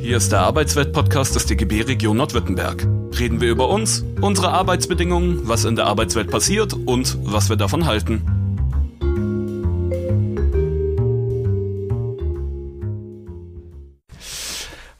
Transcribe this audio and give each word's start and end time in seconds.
Hier 0.00 0.16
ist 0.16 0.30
der 0.30 0.40
Arbeitswelt-Podcast 0.42 1.34
des 1.34 1.46
DGB 1.46 1.82
Region 1.82 2.16
Nordwürttemberg. 2.16 2.86
Reden 3.18 3.40
wir 3.40 3.50
über 3.50 3.68
uns, 3.68 4.04
unsere 4.20 4.50
Arbeitsbedingungen, 4.50 5.48
was 5.48 5.64
in 5.64 5.74
der 5.74 5.86
Arbeitswelt 5.86 6.30
passiert 6.30 6.72
und 6.72 7.18
was 7.24 7.48
wir 7.48 7.56
davon 7.56 7.84
halten. 7.84 8.22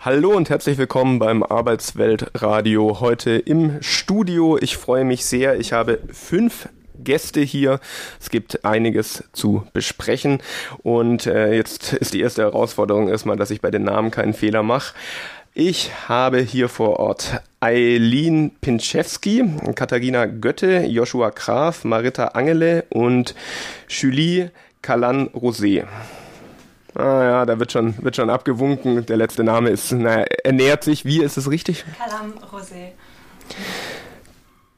Hallo 0.01 0.31
und 0.31 0.51
herzlich 0.51 0.79
willkommen 0.79 1.21
beim 1.21 1.45
Arbeitsweltradio 1.45 2.99
heute 2.99 3.37
im 3.37 3.81
Studio. 3.81 4.59
Ich 4.59 4.77
freue 4.77 5.05
mich 5.05 5.25
sehr. 5.25 5.61
Ich 5.61 5.73
habe 5.73 6.01
fünf 6.13 6.69
Gäste 7.03 7.41
hier. 7.41 7.81
Es 8.21 8.31
gibt 8.31 8.65
einiges 8.65 9.25
zu 9.33 9.65
besprechen. 9.73 10.41
Und 10.83 11.27
äh, 11.27 11.55
jetzt 11.55 11.93
ist 11.95 12.15
die 12.15 12.21
erste 12.21 12.43
Herausforderung 12.43 13.09
erstmal, 13.09 13.37
dass 13.37 13.51
ich 13.51 13.61
bei 13.61 13.71
den 13.71 13.85
Namen 13.85 14.11
keinen 14.11 14.35
Fehler 14.35 14.63
mache. 14.63 14.95
Ich 15.55 15.91
habe 16.09 16.39
hier 16.39 16.69
vor 16.69 17.01
Ort 17.01 17.41
Eileen 17.59 18.53
Pinczewski, 18.61 19.45
Katharina 19.75 20.27
Götte, 20.27 20.87
Joshua 20.87 21.31
Graf, 21.31 21.85
Marita 21.85 22.27
Angele 22.29 22.85
und 22.91 23.35
Julie 23.89 24.53
Kalan-Rosé. 24.83 25.85
Ah 26.95 27.25
ja, 27.25 27.47
da 27.47 27.59
wird 27.59 27.73
schon, 27.73 27.95
wird 28.03 28.17
schon 28.17 28.31
abgewunken. 28.31 29.05
Der 29.07 29.17
letzte 29.17 29.43
Name 29.43 29.71
ist, 29.71 29.91
naja, 29.93 30.27
er 30.45 30.53
nähert 30.53 30.85
sich. 30.85 31.05
Wie 31.05 31.23
ist 31.23 31.37
es 31.37 31.51
richtig? 31.51 31.85
Kalam 31.99 32.35
Rosé. 32.53 32.93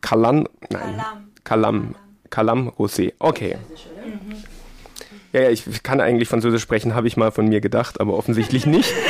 Kalan, 0.01 0.49
nein. 0.71 0.81
Kalam. 0.81 1.31
Kalam 1.45 1.95
Rosé. 2.33 3.13
Okay. 3.19 3.57
Ja, 5.33 5.43
ja, 5.43 5.51
ich 5.51 5.83
kann 5.83 6.01
eigentlich 6.01 6.29
Französisch 6.29 6.63
sprechen, 6.63 6.95
habe 6.95 7.07
ich 7.07 7.17
mal 7.17 7.31
von 7.31 7.49
mir 7.49 7.61
gedacht, 7.61 8.01
aber 8.01 8.15
offensichtlich 8.15 8.67
nicht. 8.67 8.93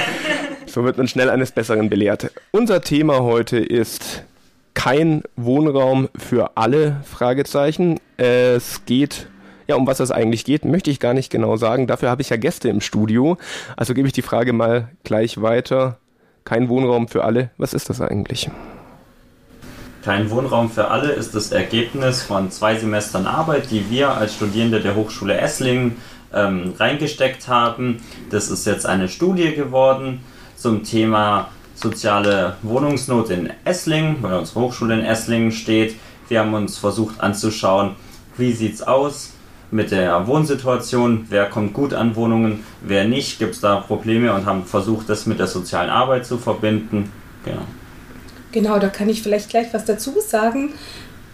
So 0.67 0.85
wird 0.85 0.99
man 0.99 1.09
schnell 1.09 1.29
eines 1.31 1.51
Besseren 1.51 1.91
belehrt. 1.91 2.31
Unser 2.53 2.81
Thema 2.81 3.25
heute 3.25 3.59
ist 3.59 4.23
kein 4.75 5.25
Wohnraum 5.35 6.09
für 6.17 6.57
alle 6.57 7.01
Fragezeichen. 7.03 7.99
Es 8.19 8.85
geht 8.85 9.27
ja, 9.71 9.77
um 9.77 9.87
was 9.87 10.01
es 10.01 10.11
eigentlich 10.11 10.45
geht, 10.45 10.65
möchte 10.65 10.91
ich 10.91 10.99
gar 10.99 11.15
nicht 11.15 11.31
genau 11.31 11.57
sagen. 11.57 11.87
Dafür 11.87 12.11
habe 12.11 12.23
ich 12.23 12.31
ja 12.31 12.37
Gäste 12.37 12.69
im 12.69 12.81
Studio. 12.81 13.39
Also 13.77 13.95
gebe 13.95 14.09
ich 14.09 14.13
die 14.13 14.21
Frage 14.21 14.53
mal 14.53 14.89
gleich 15.05 15.41
weiter. 15.41 15.99
Kein 16.45 16.69
Wohnraum 16.69 17.07
für 17.07 17.23
alle. 17.23 17.51
Was 17.57 17.73
ist 17.73 17.89
das 17.89 18.01
eigentlich? 18.01 18.51
Kein 20.03 20.31
Wohnraum 20.31 20.71
für 20.71 20.89
alle 20.89 21.11
ist 21.11 21.35
das 21.35 21.53
Ergebnis 21.53 22.23
von 22.23 22.51
zwei 22.51 22.77
Semestern 22.77 23.27
Arbeit, 23.27 23.71
die 23.71 23.91
wir 23.91 24.11
als 24.13 24.35
Studierende 24.35 24.81
der 24.81 24.95
Hochschule 24.95 25.37
Esslingen 25.37 25.97
ähm, 26.33 26.73
reingesteckt 26.79 27.49
haben. 27.49 28.03
Das 28.31 28.49
ist 28.49 28.67
jetzt 28.67 28.87
eine 28.87 29.09
Studie 29.09 29.55
geworden 29.55 30.21
zum 30.57 30.85
Thema 30.85 31.49
soziale 31.75 32.57
Wohnungsnot 32.63 33.29
in 33.29 33.51
Esslingen, 33.65 34.17
weil 34.23 34.39
unsere 34.39 34.61
Hochschule 34.61 34.95
in 34.95 35.05
Esslingen 35.05 35.53
steht. 35.53 35.97
Wir 36.29 36.41
haben 36.41 36.55
uns 36.55 36.79
versucht 36.79 37.21
anzuschauen, 37.21 37.91
wie 38.39 38.53
sieht 38.53 38.75
es 38.75 38.83
aus 38.83 39.35
mit 39.71 39.91
der 39.91 40.27
Wohnsituation, 40.27 41.27
wer 41.29 41.47
kommt 41.47 41.75
gut 41.75 41.93
an 41.93 42.17
Wohnungen, 42.17 42.65
wer 42.81 43.05
nicht, 43.05 43.39
gibt 43.39 43.55
es 43.55 43.61
da 43.61 43.77
Probleme 43.77 44.33
und 44.33 44.47
haben 44.47 44.65
versucht, 44.65 45.09
das 45.11 45.27
mit 45.27 45.39
der 45.39 45.47
sozialen 45.47 45.91
Arbeit 45.91 46.25
zu 46.25 46.39
verbinden. 46.39 47.13
Genau. 47.45 47.63
Genau, 48.53 48.79
da 48.79 48.89
kann 48.89 49.09
ich 49.09 49.23
vielleicht 49.23 49.51
gleich 49.51 49.73
was 49.73 49.85
dazu 49.85 50.15
sagen. 50.21 50.71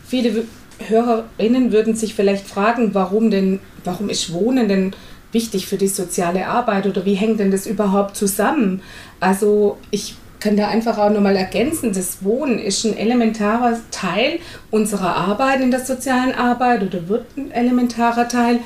Viele 0.07 0.45
Hörerinnen 0.79 1.73
würden 1.73 1.95
sich 1.95 2.15
vielleicht 2.15 2.47
fragen, 2.47 2.95
warum 2.95 3.31
denn, 3.31 3.61
warum 3.85 4.11
ist 4.11 4.33
Wohnen 4.33 4.69
denn 4.69 4.95
wichtig 5.33 5.67
für 5.67 5.77
die 5.77 5.89
soziale 5.89 6.47
Arbeit 6.47 6.87
oder 6.87 7.05
wie 7.05 7.15
hängt 7.15 7.41
denn 7.41 7.51
das 7.51 7.67
überhaupt 7.67 8.17
zusammen? 8.17 8.83
Also 9.21 9.79
ich 9.91 10.15
kann 10.41 10.57
da 10.57 10.69
einfach 10.69 10.99
auch 10.99 11.11
nochmal 11.11 11.37
ergänzen, 11.37 11.93
das 11.93 12.23
Wohnen 12.23 12.59
ist 12.59 12.85
ein 12.85 12.97
elementarer 12.97 13.79
Teil 13.91 14.39
unserer 14.71 15.17
Arbeit 15.17 15.61
in 15.61 15.71
der 15.71 15.81
sozialen 15.81 16.35
Arbeit 16.35 16.83
oder 16.83 17.09
wird 17.09 17.25
ein 17.37 17.51
elementarer 17.51 18.29
Teil, 18.29 18.61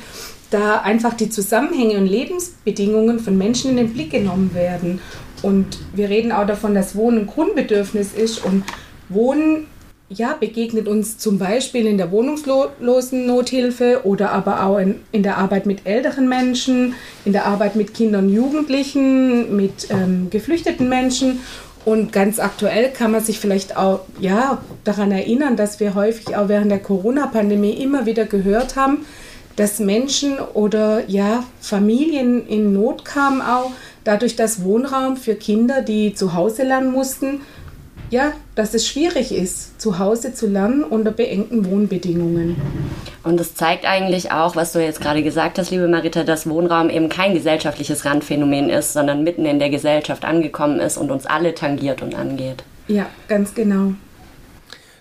da 0.49 0.81
einfach 0.81 1.13
die 1.13 1.29
Zusammenhänge 1.29 1.97
und 1.97 2.07
Lebensbedingungen 2.07 3.19
von 3.19 3.37
Menschen 3.37 3.71
in 3.71 3.77
den 3.77 3.93
Blick 3.93 4.11
genommen 4.11 4.53
werden. 4.53 4.99
Und 5.41 5.79
wir 5.93 6.09
reden 6.09 6.31
auch 6.31 6.45
davon, 6.45 6.73
dass 6.73 6.95
Wohnen 6.95 7.19
ein 7.19 7.27
Grundbedürfnis 7.27 8.13
ist 8.13 8.43
und 8.43 8.63
Wohnen 9.09 9.67
ja, 10.13 10.35
begegnet 10.37 10.87
uns 10.87 11.17
zum 11.17 11.37
Beispiel 11.37 11.87
in 11.87 11.97
der 11.97 12.11
wohnungslosen 12.11 13.25
Nothilfe 13.25 14.01
oder 14.03 14.31
aber 14.31 14.65
auch 14.65 14.77
in, 14.77 14.95
in 15.11 15.23
der 15.23 15.37
Arbeit 15.37 15.65
mit 15.65 15.85
älteren 15.85 16.27
Menschen, 16.27 16.95
in 17.23 17.31
der 17.31 17.45
Arbeit 17.45 17.75
mit 17.77 17.93
Kindern 17.93 18.25
und 18.25 18.33
Jugendlichen, 18.33 19.55
mit 19.55 19.89
ähm, 19.89 20.29
geflüchteten 20.29 20.89
Menschen. 20.89 21.39
Und 21.85 22.11
ganz 22.11 22.39
aktuell 22.39 22.91
kann 22.91 23.11
man 23.11 23.23
sich 23.23 23.39
vielleicht 23.39 23.77
auch 23.77 24.01
ja, 24.19 24.61
daran 24.83 25.11
erinnern, 25.11 25.55
dass 25.55 25.79
wir 25.79 25.95
häufig 25.95 26.35
auch 26.35 26.49
während 26.49 26.71
der 26.71 26.79
Corona-Pandemie 26.79 27.71
immer 27.71 28.05
wieder 28.05 28.25
gehört 28.25 28.75
haben, 28.75 29.05
dass 29.55 29.79
Menschen 29.79 30.39
oder 30.39 31.07
ja, 31.07 31.43
Familien 31.59 32.47
in 32.47 32.73
Not 32.73 33.05
kamen 33.05 33.41
auch, 33.41 33.71
dadurch, 34.03 34.35
dass 34.35 34.63
Wohnraum 34.63 35.17
für 35.17 35.35
Kinder, 35.35 35.81
die 35.81 36.13
zu 36.13 36.33
Hause 36.33 36.63
lernen 36.63 36.91
mussten, 36.91 37.41
ja, 38.11 38.33
dass 38.55 38.73
es 38.73 38.85
schwierig 38.87 39.31
ist, 39.31 39.79
zu 39.79 39.97
Hause 39.97 40.33
zu 40.33 40.47
lernen 40.47 40.83
unter 40.83 41.11
beengten 41.11 41.65
Wohnbedingungen. 41.65 42.57
Und 43.23 43.39
es 43.39 43.55
zeigt 43.55 43.85
eigentlich 43.85 44.31
auch, 44.33 44.55
was 44.57 44.73
du 44.73 44.83
jetzt 44.83 44.99
gerade 44.99 45.23
gesagt 45.23 45.57
hast, 45.57 45.71
liebe 45.71 45.87
Marita, 45.87 46.23
dass 46.23 46.49
Wohnraum 46.49 46.89
eben 46.89 47.07
kein 47.07 47.33
gesellschaftliches 47.33 48.03
Randphänomen 48.03 48.69
ist, 48.69 48.93
sondern 48.93 49.23
mitten 49.23 49.45
in 49.45 49.59
der 49.59 49.69
Gesellschaft 49.69 50.25
angekommen 50.25 50.79
ist 50.79 50.97
und 50.97 51.09
uns 51.09 51.25
alle 51.25 51.55
tangiert 51.55 52.01
und 52.01 52.13
angeht. 52.13 52.63
Ja, 52.89 53.05
ganz 53.29 53.55
genau. 53.55 53.93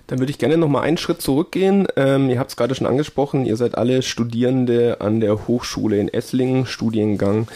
Dann 0.07 0.19
würde 0.19 0.31
ich 0.31 0.39
gerne 0.39 0.57
noch 0.57 0.69
mal 0.69 0.81
einen 0.83 0.97
Schritt 0.97 1.23
zurückgehen. 1.23 1.87
Ähm, 1.97 2.31
ihr 2.31 2.39
habt 2.39 2.51
es 2.51 2.57
gerade 2.57 2.75
schon 2.75 2.87
angesprochen, 2.87 3.47
ihr 3.47 3.57
seid 3.57 3.77
alle 3.79 4.03
Studierende 4.03 4.97
an 5.01 5.21
der 5.21 5.47
Hochschule 5.47 5.99
in 5.99 6.09
Esslingen, 6.09 6.67
Studiengang 6.67 7.47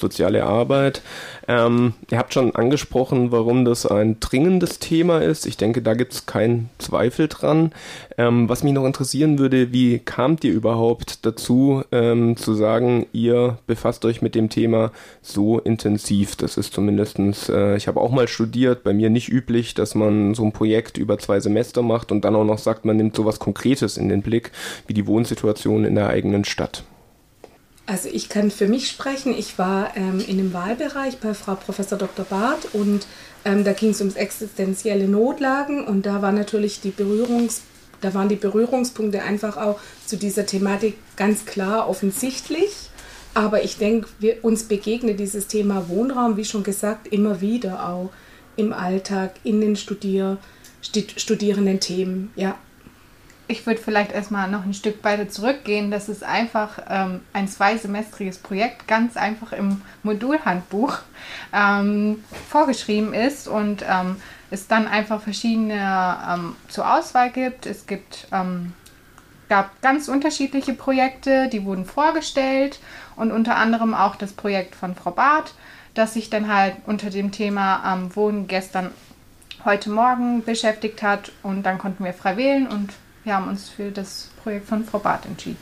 soziale 0.00 0.44
Arbeit. 0.44 1.02
Ähm, 1.46 1.94
ihr 2.10 2.18
habt 2.18 2.34
schon 2.34 2.54
angesprochen, 2.54 3.32
warum 3.32 3.64
das 3.64 3.86
ein 3.86 4.18
dringendes 4.20 4.78
Thema 4.78 5.18
ist. 5.18 5.46
Ich 5.46 5.56
denke, 5.56 5.82
da 5.82 5.94
gibt 5.94 6.12
es 6.12 6.26
keinen 6.26 6.70
Zweifel 6.78 7.28
dran. 7.28 7.72
Ähm, 8.18 8.48
was 8.48 8.62
mich 8.62 8.72
noch 8.72 8.84
interessieren 8.84 9.38
würde, 9.38 9.72
wie 9.72 9.98
kamt 9.98 10.44
ihr 10.44 10.52
überhaupt 10.52 11.24
dazu, 11.24 11.82
ähm, 11.92 12.36
zu 12.36 12.54
sagen, 12.54 13.06
ihr 13.12 13.58
befasst 13.66 14.04
euch 14.04 14.22
mit 14.22 14.34
dem 14.34 14.48
Thema 14.48 14.92
so 15.22 15.58
intensiv? 15.58 16.36
Das 16.36 16.56
ist 16.56 16.72
zumindestens, 16.72 17.48
äh, 17.48 17.76
ich 17.76 17.88
habe 17.88 18.00
auch 18.00 18.10
mal 18.10 18.28
studiert, 18.28 18.82
bei 18.82 18.92
mir 18.92 19.10
nicht 19.10 19.28
üblich, 19.28 19.74
dass 19.74 19.94
man 19.94 20.34
so 20.34 20.44
ein 20.44 20.52
Projekt 20.52 20.98
über 20.98 21.18
zwei 21.18 21.40
Semester 21.40 21.82
macht 21.82 22.12
und 22.12 22.24
dann 22.24 22.36
auch 22.36 22.44
noch 22.44 22.58
sagt, 22.58 22.84
man 22.84 22.96
nimmt 22.96 23.16
sowas 23.16 23.38
Konkretes 23.38 23.96
in 23.96 24.08
den 24.08 24.22
Blick, 24.22 24.50
wie 24.86 24.94
die 24.94 25.06
Wohnsituation 25.06 25.84
in 25.84 25.94
der 25.94 26.08
eigenen 26.08 26.44
Stadt. 26.44 26.84
Also 27.90 28.08
ich 28.12 28.28
kann 28.28 28.52
für 28.52 28.68
mich 28.68 28.88
sprechen. 28.88 29.36
Ich 29.36 29.58
war 29.58 29.96
ähm, 29.96 30.22
in 30.24 30.36
dem 30.36 30.52
Wahlbereich 30.52 31.18
bei 31.18 31.34
Frau 31.34 31.56
Professor 31.56 31.98
Dr. 31.98 32.24
Barth 32.24 32.72
und 32.72 33.04
ähm, 33.44 33.64
da 33.64 33.72
ging 33.72 33.90
es 33.90 33.98
ums 33.98 34.14
existenzielle 34.14 35.08
Notlagen 35.08 35.84
und 35.84 36.06
da 36.06 36.22
war 36.22 36.30
natürlich 36.30 36.80
die 36.80 36.90
Berührungs 36.90 37.62
da 38.00 38.14
waren 38.14 38.28
die 38.28 38.36
Berührungspunkte 38.36 39.22
einfach 39.22 39.56
auch 39.56 39.78
zu 40.06 40.16
dieser 40.16 40.46
Thematik 40.46 40.96
ganz 41.16 41.44
klar 41.44 41.86
offensichtlich. 41.86 42.88
Aber 43.34 43.62
ich 43.62 43.76
denke, 43.76 44.08
uns 44.40 44.62
begegnet 44.62 45.20
dieses 45.20 45.48
Thema 45.48 45.88
Wohnraum, 45.88 46.38
wie 46.38 46.46
schon 46.46 46.62
gesagt, 46.62 47.08
immer 47.08 47.42
wieder 47.42 47.88
auch 47.90 48.10
im 48.56 48.72
Alltag, 48.72 49.34
in 49.44 49.60
den 49.60 49.76
Studier, 49.76 50.38
Studierenden 50.80 51.80
Themen. 51.80 52.30
Ja 52.36 52.56
ich 53.50 53.66
würde 53.66 53.80
vielleicht 53.80 54.12
erstmal 54.12 54.48
noch 54.48 54.64
ein 54.64 54.74
Stück 54.74 55.02
weiter 55.02 55.28
zurückgehen. 55.28 55.90
Das 55.90 56.08
ist 56.08 56.22
einfach 56.22 56.78
ähm, 56.88 57.20
ein 57.32 57.48
zweisemestriges 57.48 58.38
Projekt, 58.38 58.86
ganz 58.86 59.16
einfach 59.16 59.52
im 59.52 59.82
Modulhandbuch 60.04 60.98
ähm, 61.52 62.22
vorgeschrieben 62.48 63.12
ist 63.12 63.48
und 63.48 63.84
ähm, 63.88 64.16
es 64.50 64.68
dann 64.68 64.86
einfach 64.86 65.20
verschiedene 65.20 66.16
ähm, 66.28 66.56
zur 66.68 66.92
Auswahl 66.94 67.30
gibt. 67.30 67.66
Es 67.66 67.86
gibt 67.86 68.28
ähm, 68.32 68.72
gab 69.48 69.82
ganz 69.82 70.06
unterschiedliche 70.06 70.74
Projekte, 70.74 71.48
die 71.48 71.64
wurden 71.64 71.84
vorgestellt 71.84 72.78
und 73.16 73.32
unter 73.32 73.56
anderem 73.56 73.94
auch 73.94 74.14
das 74.14 74.32
Projekt 74.32 74.76
von 74.76 74.94
Frau 74.94 75.10
Barth, 75.10 75.54
das 75.94 76.14
sich 76.14 76.30
dann 76.30 76.52
halt 76.52 76.76
unter 76.86 77.10
dem 77.10 77.32
Thema 77.32 77.82
ähm, 77.92 78.14
Wohnen 78.14 78.46
gestern 78.46 78.92
heute 79.64 79.90
Morgen 79.90 80.44
beschäftigt 80.44 81.02
hat 81.02 81.32
und 81.42 81.64
dann 81.64 81.78
konnten 81.78 82.04
wir 82.04 82.14
frei 82.14 82.36
wählen 82.36 82.68
und 82.68 82.90
wir 83.24 83.34
haben 83.34 83.48
uns 83.48 83.68
für 83.68 83.90
das 83.90 84.28
Projekt 84.42 84.68
von 84.68 84.84
Frau 84.84 84.98
Barth 84.98 85.26
entschieden. 85.26 85.58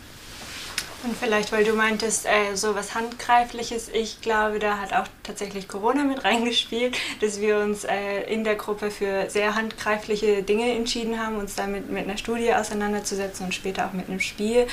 Und 1.04 1.16
vielleicht, 1.16 1.52
weil 1.52 1.62
du 1.62 1.74
meintest, 1.74 2.26
äh, 2.26 2.56
so 2.56 2.74
was 2.74 2.96
Handgreifliches, 2.96 3.88
ich 3.88 4.20
glaube, 4.20 4.58
da 4.58 4.78
hat 4.78 4.92
auch 4.92 5.06
tatsächlich 5.22 5.68
Corona 5.68 6.02
mit 6.02 6.24
reingespielt, 6.24 6.96
dass 7.20 7.40
wir 7.40 7.58
uns 7.58 7.84
äh, 7.84 8.22
in 8.22 8.42
der 8.42 8.56
Gruppe 8.56 8.90
für 8.90 9.30
sehr 9.30 9.54
handgreifliche 9.54 10.42
Dinge 10.42 10.74
entschieden 10.74 11.20
haben, 11.24 11.36
uns 11.36 11.54
damit 11.54 11.88
mit 11.88 12.04
einer 12.04 12.16
Studie 12.16 12.52
auseinanderzusetzen 12.52 13.46
und 13.46 13.54
später 13.54 13.86
auch 13.86 13.92
mit 13.92 14.08
einem 14.08 14.18
Spiel, 14.18 14.66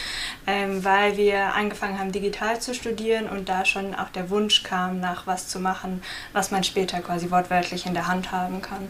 ähm, 0.48 0.84
weil 0.84 1.16
wir 1.16 1.54
angefangen 1.54 2.00
haben, 2.00 2.12
digital 2.12 2.60
zu 2.60 2.74
studieren 2.74 3.30
und 3.30 3.48
da 3.48 3.64
schon 3.64 3.94
auch 3.94 4.10
der 4.10 4.32
Wunsch 4.32 4.64
kam, 4.64 5.00
nach 5.00 5.28
was 5.28 5.48
zu 5.48 5.60
machen, 5.60 6.02
was 6.34 6.50
man 6.50 6.64
später 6.64 7.02
quasi 7.02 7.30
wortwörtlich 7.30 7.86
in 7.86 7.94
der 7.94 8.08
Hand 8.08 8.32
haben 8.32 8.64
kann. 8.64 8.88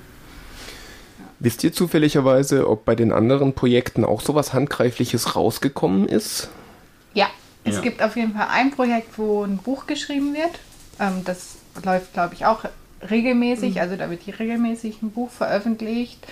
Wisst 1.39 1.63
ihr 1.63 1.73
zufälligerweise, 1.73 2.67
ob 2.69 2.85
bei 2.85 2.95
den 2.95 3.11
anderen 3.11 3.53
Projekten 3.53 4.05
auch 4.05 4.21
sowas 4.21 4.53
Handgreifliches 4.53 5.35
rausgekommen 5.35 6.07
ist? 6.07 6.49
Ja, 7.13 7.27
es 7.63 7.75
Ja. 7.75 7.81
gibt 7.81 8.01
auf 8.01 8.15
jeden 8.15 8.33
Fall 8.33 8.47
ein 8.51 8.71
Projekt, 8.71 9.17
wo 9.17 9.43
ein 9.43 9.57
Buch 9.57 9.85
geschrieben 9.87 10.33
wird. 10.33 10.59
Ähm, 10.99 11.23
das 11.25 11.55
läuft, 11.83 12.13
glaube 12.13 12.33
ich, 12.35 12.45
auch 12.45 12.65
regelmäßig. 13.09 13.81
Also 13.81 13.95
da 13.97 14.09
wird 14.09 14.21
hier 14.23 14.39
regelmäßig 14.39 15.01
ein 15.01 15.11
Buch 15.11 15.29
veröffentlicht. 15.29 16.25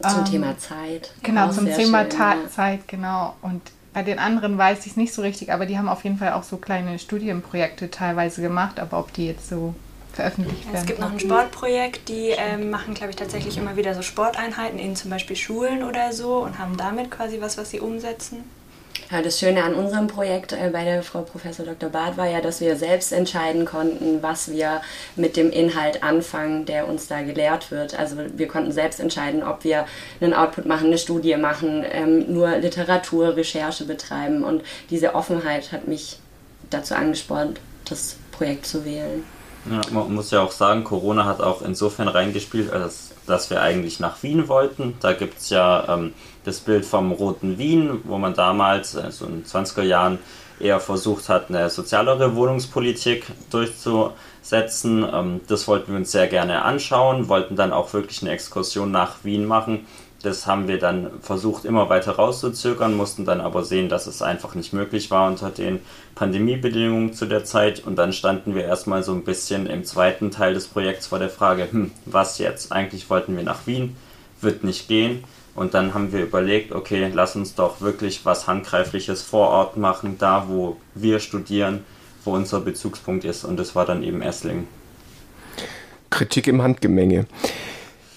Zum 0.00 0.18
Ähm, 0.20 0.24
Thema 0.24 0.58
Zeit. 0.58 1.12
Genau, 1.22 1.46
Auch 1.48 1.52
zum 1.52 1.66
Thema 1.66 2.00
schön, 2.02 2.10
Ta 2.10 2.34
ja. 2.34 2.48
Zeit, 2.50 2.88
genau. 2.88 3.36
Und 3.42 3.62
bei 3.94 4.02
den 4.02 4.18
anderen 4.18 4.58
weiß 4.58 4.80
ich 4.80 4.92
es 4.92 4.96
nicht 4.96 5.14
so 5.14 5.22
richtig, 5.22 5.52
aber 5.52 5.66
die 5.66 5.78
haben 5.78 5.88
auf 5.88 6.02
jeden 6.02 6.18
Fall 6.18 6.32
auch 6.32 6.42
so 6.42 6.56
kleine 6.56 6.98
Studienprojekte 6.98 7.90
teilweise 7.90 8.42
gemacht, 8.42 8.80
aber 8.80 8.98
ob 8.98 9.12
die 9.12 9.26
jetzt 9.26 9.48
so 9.48 9.74
veröffentlicht 10.12 10.64
werden. 10.66 10.76
Es 10.76 10.86
gibt 10.86 10.98
noch 10.98 11.12
ein. 11.12 11.20
Sportprojekt, 11.20 12.08
die 12.08 12.30
ähm, 12.30 12.70
machen, 12.70 12.94
glaube 12.94 13.10
ich, 13.10 13.16
tatsächlich 13.16 13.56
immer 13.56 13.76
wieder 13.76 13.94
so 13.94 14.02
Sporteinheiten 14.02 14.78
in 14.78 14.96
zum 14.96 15.10
Beispiel 15.10 15.36
Schulen 15.36 15.82
oder 15.82 16.12
so 16.12 16.38
und 16.38 16.58
haben 16.58 16.76
damit 16.76 17.10
quasi 17.10 17.40
was, 17.40 17.58
was 17.58 17.70
sie 17.70 17.80
umsetzen. 17.80 18.44
Ja, 19.10 19.20
das 19.20 19.38
Schöne 19.38 19.62
an 19.62 19.74
unserem 19.74 20.06
Projekt 20.06 20.52
äh, 20.52 20.70
bei 20.72 20.84
der 20.84 21.02
Frau 21.02 21.20
Professor 21.20 21.66
Dr. 21.66 21.90
Barth 21.90 22.16
war 22.16 22.28
ja, 22.28 22.40
dass 22.40 22.60
wir 22.62 22.76
selbst 22.76 23.12
entscheiden 23.12 23.66
konnten, 23.66 24.22
was 24.22 24.50
wir 24.50 24.80
mit 25.16 25.36
dem 25.36 25.50
Inhalt 25.50 26.02
anfangen, 26.02 26.64
der 26.64 26.88
uns 26.88 27.08
da 27.08 27.20
gelehrt 27.20 27.70
wird. 27.70 27.98
Also 27.98 28.16
wir 28.34 28.48
konnten 28.48 28.72
selbst 28.72 29.00
entscheiden, 29.00 29.42
ob 29.42 29.64
wir 29.64 29.86
einen 30.20 30.32
Output 30.32 30.64
machen, 30.64 30.86
eine 30.86 30.98
Studie 30.98 31.36
machen, 31.36 31.84
ähm, 31.90 32.32
nur 32.32 32.56
Literatur, 32.56 33.36
Recherche 33.36 33.84
betreiben. 33.84 34.44
Und 34.44 34.62
diese 34.88 35.14
Offenheit 35.14 35.72
hat 35.72 35.88
mich 35.88 36.18
dazu 36.70 36.94
angespornt, 36.94 37.60
das 37.84 38.16
Projekt 38.30 38.66
zu 38.66 38.84
wählen. 38.84 39.24
Ja, 39.70 39.80
man 39.92 40.14
muss 40.14 40.30
ja 40.32 40.40
auch 40.40 40.50
sagen, 40.50 40.82
Corona 40.82 41.24
hat 41.24 41.40
auch 41.40 41.62
insofern 41.62 42.08
reingespielt, 42.08 42.72
als 42.72 43.12
dass 43.26 43.50
wir 43.50 43.62
eigentlich 43.62 44.00
nach 44.00 44.22
Wien 44.22 44.48
wollten. 44.48 44.94
Da 45.00 45.12
gibt 45.12 45.38
es 45.38 45.50
ja 45.50 45.84
ähm, 45.88 46.12
das 46.44 46.60
Bild 46.60 46.84
vom 46.84 47.12
roten 47.12 47.58
Wien, 47.58 48.00
wo 48.04 48.18
man 48.18 48.34
damals, 48.34 48.94
äh, 48.94 49.10
so 49.12 49.26
in 49.26 49.42
den 49.42 49.44
20er 49.44 49.82
Jahren, 49.82 50.18
eher 50.58 50.80
versucht 50.80 51.28
hat, 51.28 51.48
eine 51.48 51.70
sozialere 51.70 52.34
Wohnungspolitik 52.36 53.26
durchzusetzen. 53.50 55.06
Ähm, 55.12 55.40
das 55.46 55.68
wollten 55.68 55.92
wir 55.92 55.98
uns 55.98 56.12
sehr 56.12 56.26
gerne 56.26 56.62
anschauen, 56.62 57.28
wollten 57.28 57.56
dann 57.56 57.72
auch 57.72 57.92
wirklich 57.92 58.22
eine 58.22 58.32
Exkursion 58.32 58.90
nach 58.90 59.24
Wien 59.24 59.44
machen. 59.44 59.86
Das 60.22 60.46
haben 60.46 60.68
wir 60.68 60.78
dann 60.78 61.10
versucht, 61.20 61.64
immer 61.64 61.88
weiter 61.88 62.12
rauszuzögern, 62.12 62.94
mussten 62.96 63.24
dann 63.24 63.40
aber 63.40 63.64
sehen, 63.64 63.88
dass 63.88 64.06
es 64.06 64.22
einfach 64.22 64.54
nicht 64.54 64.72
möglich 64.72 65.10
war 65.10 65.28
unter 65.28 65.50
den 65.50 65.80
Pandemiebedingungen 66.14 67.12
zu 67.12 67.26
der 67.26 67.44
Zeit. 67.44 67.84
Und 67.84 67.96
dann 67.96 68.12
standen 68.12 68.54
wir 68.54 68.64
erstmal 68.64 69.02
so 69.02 69.12
ein 69.12 69.24
bisschen 69.24 69.66
im 69.66 69.84
zweiten 69.84 70.30
Teil 70.30 70.54
des 70.54 70.68
Projekts 70.68 71.08
vor 71.08 71.18
der 71.18 71.28
Frage, 71.28 71.68
hm, 71.70 71.90
was 72.06 72.38
jetzt? 72.38 72.70
Eigentlich 72.70 73.10
wollten 73.10 73.36
wir 73.36 73.42
nach 73.42 73.66
Wien, 73.66 73.96
wird 74.40 74.62
nicht 74.62 74.86
gehen. 74.88 75.24
Und 75.54 75.74
dann 75.74 75.92
haben 75.92 76.12
wir 76.12 76.22
überlegt, 76.22 76.72
okay, 76.72 77.10
lass 77.12 77.36
uns 77.36 77.54
doch 77.54 77.80
wirklich 77.80 78.24
was 78.24 78.46
Handgreifliches 78.46 79.22
vor 79.22 79.48
Ort 79.48 79.76
machen, 79.76 80.16
da 80.18 80.46
wo 80.48 80.76
wir 80.94 81.20
studieren, 81.20 81.84
wo 82.24 82.32
unser 82.32 82.60
Bezugspunkt 82.60 83.24
ist. 83.24 83.44
Und 83.44 83.58
das 83.58 83.74
war 83.74 83.84
dann 83.84 84.02
eben 84.02 84.22
Esslingen. 84.22 84.66
Kritik 86.10 86.46
im 86.46 86.62
Handgemenge. 86.62 87.26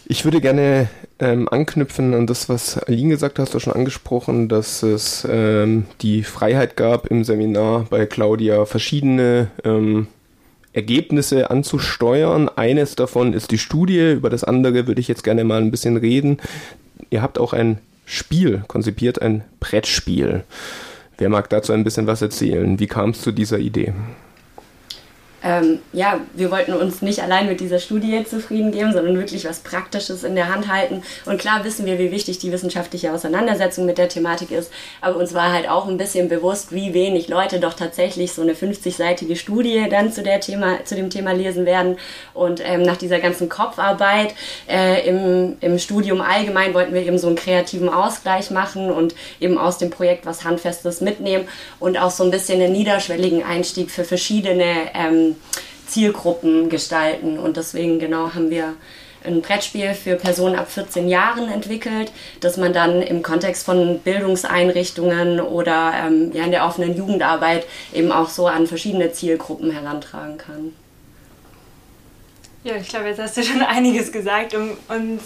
Ich 0.08 0.24
würde 0.24 0.40
gerne 0.40 0.88
ähm, 1.18 1.50
anknüpfen 1.50 2.14
an 2.14 2.28
das, 2.28 2.48
was 2.48 2.78
Aline 2.78 3.10
gesagt 3.10 3.40
hat, 3.40 3.48
hast 3.48 3.56
du 3.56 3.60
schon 3.60 3.74
angesprochen, 3.74 4.48
dass 4.48 4.84
es 4.84 5.28
ähm, 5.28 5.86
die 6.02 6.22
Freiheit 6.22 6.78
gab 6.78 7.08
im 7.08 7.24
Seminar 7.24 7.88
bei 7.90 8.06
Claudia 8.06 8.66
verschiedene 8.66 9.50
ähm, 9.64 10.06
Ergebnisse 10.74 11.50
anzusteuern. 11.50 12.50
Eines 12.50 12.96
davon 12.96 13.34
ist 13.34 13.50
die 13.50 13.58
Studie, 13.58 14.12
über 14.12 14.30
das 14.30 14.44
andere 14.44 14.86
würde 14.86 15.02
ich 15.02 15.08
jetzt 15.08 15.24
gerne 15.24 15.44
mal 15.44 15.62
ein 15.62 15.72
bisschen 15.72 15.98
reden. 15.98 16.38
Ihr 17.10 17.24
habt 17.24 17.40
auch 17.40 17.54
ein 17.54 17.80
Spiel 18.06 18.64
konzipiert, 18.68 19.22
ein 19.24 19.44
Brettspiel. 19.60 20.44
Wer 21.18 21.30
mag 21.30 21.50
dazu 21.50 21.74
ein 21.74 21.84
bisschen 21.84 22.06
was 22.06 22.22
erzählen? 22.22 22.80
Wie 22.80 22.88
kam 22.88 23.12
es 23.12 23.22
zu 23.22 23.32
dieser 23.32 23.58
Idee? 23.58 23.94
Ähm, 25.46 25.78
ja, 25.94 26.22
wir 26.34 26.50
wollten 26.50 26.74
uns 26.74 27.04
nicht 27.04 27.22
allein 27.22 27.48
mit 27.48 27.60
dieser 27.60 27.78
Studie 27.78 28.26
zufrieden 28.28 28.72
geben, 28.72 28.94
sondern 28.94 29.16
wirklich 29.16 29.46
was 29.46 29.60
Praktisches 29.60 30.24
in 30.24 30.34
der 30.34 30.52
Hand 30.52 30.74
halten. 30.74 31.04
Und 31.28 31.40
klar 31.40 31.64
wissen 31.64 31.86
wir, 31.86 32.00
wie 32.00 32.10
wichtig 32.10 32.40
die 32.40 32.52
wissenschaftliche 32.52 33.14
Auseinandersetzung 33.14 33.86
mit 33.86 34.00
der 34.00 34.10
Thematik 34.10 34.50
ist. 34.50 34.72
Aber 35.02 35.18
uns 35.18 35.36
war 35.36 35.54
halt 35.54 35.70
auch 35.70 35.88
ein 35.88 35.98
bisschen 35.98 36.30
bewusst, 36.30 36.74
wie 36.74 36.96
wenig 36.96 37.28
Leute 37.28 37.60
doch 37.60 37.76
tatsächlich 37.76 38.34
so 38.34 38.42
eine 38.42 38.54
50-seitige 38.54 39.36
Studie 39.36 39.86
dann 39.88 40.12
zu, 40.12 40.24
der 40.24 40.40
Thema, 40.40 40.84
zu 40.84 40.96
dem 40.96 41.12
Thema 41.12 41.34
lesen 41.34 41.68
werden. 41.68 41.98
Und 42.34 42.60
ähm, 42.66 42.82
nach 42.82 42.98
dieser 42.98 43.20
ganzen 43.20 43.48
Kopfarbeit 43.48 44.34
äh, 44.68 45.08
im, 45.08 45.58
im 45.62 45.78
Studium 45.78 46.22
allgemein 46.22 46.74
wollten 46.74 46.96
wir 46.96 47.06
eben 47.06 47.20
so 47.20 47.28
einen 47.28 47.36
kreativen 47.36 47.90
Ausgleich 47.90 48.50
machen 48.50 48.90
und 48.90 49.14
eben 49.40 49.60
aus 49.60 49.78
dem 49.78 49.92
Projekt 49.92 50.26
was 50.26 50.44
Handfestes 50.44 51.02
mitnehmen 51.02 51.48
und 51.80 52.02
auch 52.02 52.10
so 52.10 52.24
ein 52.24 52.32
bisschen 52.32 52.60
einen 52.60 52.74
niederschwelligen 52.74 53.44
Einstieg 53.44 53.92
für 53.92 54.06
verschiedene 54.06 54.90
ähm, 54.96 55.35
Zielgruppen 55.88 56.70
gestalten. 56.70 57.38
Und 57.40 57.58
deswegen 57.58 58.00
genau 58.00 58.34
haben 58.34 58.50
wir 58.50 58.76
ein 59.26 59.42
Brettspiel 59.42 59.94
für 59.94 60.16
Personen 60.16 60.56
ab 60.56 60.70
14 60.70 61.08
Jahren 61.08 61.52
entwickelt, 61.52 62.12
das 62.40 62.58
man 62.58 62.74
dann 62.74 63.02
im 63.02 63.24
Kontext 63.24 63.66
von 63.66 64.00
Bildungseinrichtungen 64.00 65.40
oder 65.40 65.94
ähm, 65.96 66.32
ja, 66.34 66.44
in 66.44 66.52
der 66.52 66.66
offenen 66.66 66.96
Jugendarbeit 66.96 67.66
eben 67.94 68.12
auch 68.12 68.30
so 68.30 68.48
an 68.48 68.68
verschiedene 68.68 69.12
Zielgruppen 69.12 69.72
herantragen 69.72 70.38
kann. 70.38 70.74
Ja, 72.64 72.76
ich 72.76 72.88
glaube, 72.88 73.08
jetzt 73.08 73.20
hast 73.20 73.38
du 73.38 73.44
schon 73.44 73.62
einiges 73.64 74.12
gesagt. 74.12 74.56
Um, 74.56 74.72
uns 74.88 75.24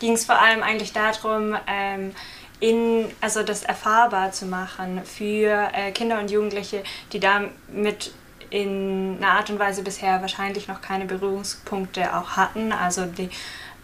ging 0.00 0.12
es 0.12 0.24
vor 0.24 0.40
allem 0.40 0.62
eigentlich 0.62 0.92
darum, 0.92 1.56
ähm, 1.66 2.12
in, 2.60 3.04
also 3.20 3.42
das 3.42 3.62
erfahrbar 3.62 4.32
zu 4.32 4.46
machen 4.46 5.02
für 5.04 5.68
äh, 5.72 5.92
Kinder 5.92 6.18
und 6.18 6.30
Jugendliche, 6.30 6.82
die 7.12 7.20
damit 7.20 8.12
in 8.50 9.16
einer 9.18 9.32
Art 9.32 9.50
und 9.50 9.58
Weise 9.58 9.82
bisher 9.82 10.20
wahrscheinlich 10.20 10.68
noch 10.68 10.80
keine 10.80 11.04
Berührungspunkte 11.04 12.16
auch 12.16 12.30
hatten. 12.30 12.72
Also 12.72 13.04
die, 13.04 13.28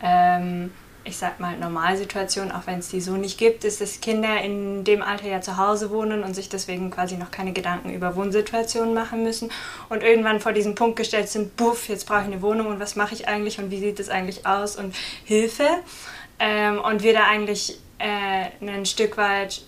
ähm, 0.02 0.72
ich 1.04 1.18
sag 1.18 1.38
mal, 1.38 1.56
Normalsituation, 1.58 2.50
auch 2.50 2.66
wenn 2.66 2.78
es 2.78 2.88
die 2.88 3.00
so 3.00 3.16
nicht 3.16 3.38
gibt, 3.38 3.64
ist, 3.64 3.80
dass 3.80 4.00
Kinder 4.00 4.40
in 4.40 4.84
dem 4.84 5.02
Alter 5.02 5.28
ja 5.28 5.40
zu 5.40 5.58
Hause 5.58 5.90
wohnen 5.90 6.22
und 6.22 6.34
sich 6.34 6.48
deswegen 6.48 6.90
quasi 6.90 7.16
noch 7.16 7.30
keine 7.30 7.52
Gedanken 7.52 7.92
über 7.92 8.16
Wohnsituationen 8.16 8.94
machen 8.94 9.22
müssen 9.22 9.50
und 9.90 10.02
irgendwann 10.02 10.40
vor 10.40 10.52
diesem 10.52 10.74
Punkt 10.74 10.96
gestellt 10.96 11.28
sind, 11.28 11.56
buff, 11.56 11.88
jetzt 11.88 12.06
brauche 12.06 12.20
ich 12.20 12.26
eine 12.26 12.40
Wohnung 12.40 12.68
und 12.68 12.80
was 12.80 12.96
mache 12.96 13.14
ich 13.14 13.28
eigentlich 13.28 13.58
und 13.58 13.70
wie 13.70 13.80
sieht 13.80 14.00
es 14.00 14.08
eigentlich 14.08 14.46
aus 14.46 14.76
und 14.76 14.94
Hilfe. 15.24 15.68
Ähm, 16.38 16.80
und 16.80 17.02
wir 17.02 17.12
da 17.12 17.24
eigentlich 17.24 17.78
äh, 17.98 18.66
ein 18.66 18.86
Stück 18.86 19.16
weit 19.16 19.62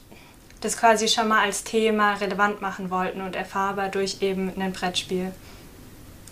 das 0.60 0.76
quasi 0.76 1.08
schon 1.08 1.28
mal 1.28 1.44
als 1.44 1.64
Thema 1.64 2.14
relevant 2.14 2.60
machen 2.60 2.90
wollten 2.90 3.20
und 3.20 3.36
erfahrbar 3.36 3.88
durch 3.88 4.22
eben 4.22 4.52
ein 4.60 4.72
Brettspiel. 4.72 5.32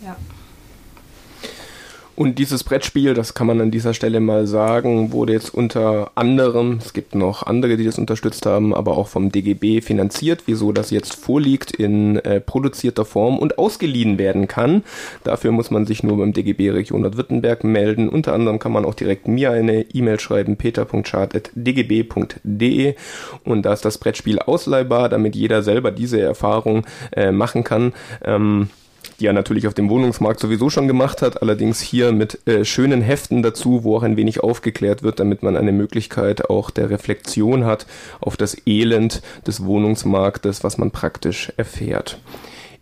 Ja. 0.03 0.15
Und 2.15 2.39
dieses 2.39 2.63
Brettspiel, 2.63 3.13
das 3.13 3.33
kann 3.33 3.47
man 3.47 3.59
an 3.59 3.71
dieser 3.71 3.93
Stelle 3.93 4.21
mal 4.21 4.47
sagen, 4.47 5.11
wurde 5.11 5.33
jetzt 5.33 5.53
unter 5.53 6.11
anderem, 6.15 6.79
es 6.81 6.93
gibt 6.93 7.13
noch 7.13 7.43
andere, 7.43 7.75
die 7.75 7.83
das 7.83 7.99
unterstützt 7.99 8.45
haben, 8.45 8.73
aber 8.73 8.97
auch 8.97 9.09
vom 9.09 9.33
DGB 9.33 9.81
finanziert, 9.81 10.43
wieso 10.45 10.71
das 10.71 10.91
jetzt 10.91 11.13
vorliegt 11.13 11.71
in 11.71 12.15
äh, 12.19 12.39
produzierter 12.39 13.03
Form 13.03 13.37
und 13.37 13.57
ausgeliehen 13.57 14.17
werden 14.17 14.47
kann. 14.47 14.85
Dafür 15.25 15.51
muss 15.51 15.71
man 15.71 15.85
sich 15.85 16.03
nur 16.03 16.17
beim 16.17 16.31
DGB 16.31 16.69
Region 16.69 17.01
Nordwürttemberg 17.01 17.65
melden. 17.65 18.07
Unter 18.07 18.31
anderem 18.31 18.59
kann 18.59 18.71
man 18.71 18.85
auch 18.85 18.93
direkt 18.93 19.27
mir 19.27 19.51
eine 19.51 19.81
E-Mail 19.81 20.21
schreiben, 20.21 20.55
peter.chart.dgb.de 20.55 22.95
und 23.43 23.63
da 23.63 23.73
ist 23.73 23.83
das 23.83 23.97
Brettspiel 23.97 24.39
ausleihbar, 24.39 25.09
damit 25.09 25.35
jeder 25.35 25.63
selber 25.63 25.91
diese 25.91 26.21
Erfahrung 26.21 26.85
äh, 27.11 27.33
machen 27.33 27.65
kann. 27.65 27.91
Ähm, 28.23 28.69
die 29.19 29.27
er 29.27 29.33
natürlich 29.33 29.67
auf 29.67 29.73
dem 29.73 29.89
Wohnungsmarkt 29.89 30.39
sowieso 30.39 30.69
schon 30.69 30.87
gemacht 30.87 31.21
hat, 31.21 31.41
allerdings 31.41 31.79
hier 31.79 32.11
mit 32.11 32.45
äh, 32.47 32.65
schönen 32.65 33.01
Heften 33.01 33.43
dazu, 33.43 33.83
wo 33.83 33.97
auch 33.97 34.03
ein 34.03 34.17
wenig 34.17 34.41
aufgeklärt 34.41 35.03
wird, 35.03 35.19
damit 35.19 35.43
man 35.43 35.55
eine 35.55 35.71
Möglichkeit 35.71 36.49
auch 36.49 36.69
der 36.69 36.89
Reflexion 36.89 37.65
hat 37.65 37.85
auf 38.19 38.37
das 38.37 38.57
Elend 38.65 39.21
des 39.47 39.63
Wohnungsmarktes, 39.63 40.63
was 40.63 40.77
man 40.77 40.91
praktisch 40.91 41.51
erfährt. 41.57 42.19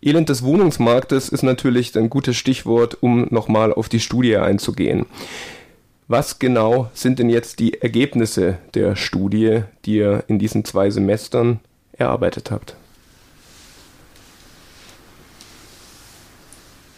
Elend 0.02 0.28
des 0.28 0.42
Wohnungsmarktes 0.42 1.30
ist 1.30 1.42
natürlich 1.42 1.96
ein 1.96 2.10
gutes 2.10 2.36
Stichwort, 2.36 2.98
um 3.00 3.26
nochmal 3.30 3.72
auf 3.72 3.88
die 3.88 4.00
Studie 4.00 4.36
einzugehen. 4.36 5.06
Was 6.08 6.38
genau 6.38 6.90
sind 6.92 7.18
denn 7.18 7.30
jetzt 7.30 7.58
die 7.58 7.80
Ergebnisse 7.80 8.58
der 8.74 8.96
Studie, 8.96 9.62
die 9.86 9.96
ihr 9.96 10.24
in 10.26 10.38
diesen 10.38 10.66
zwei 10.66 10.90
Semestern 10.90 11.60
erarbeitet 11.92 12.50
habt? 12.50 12.76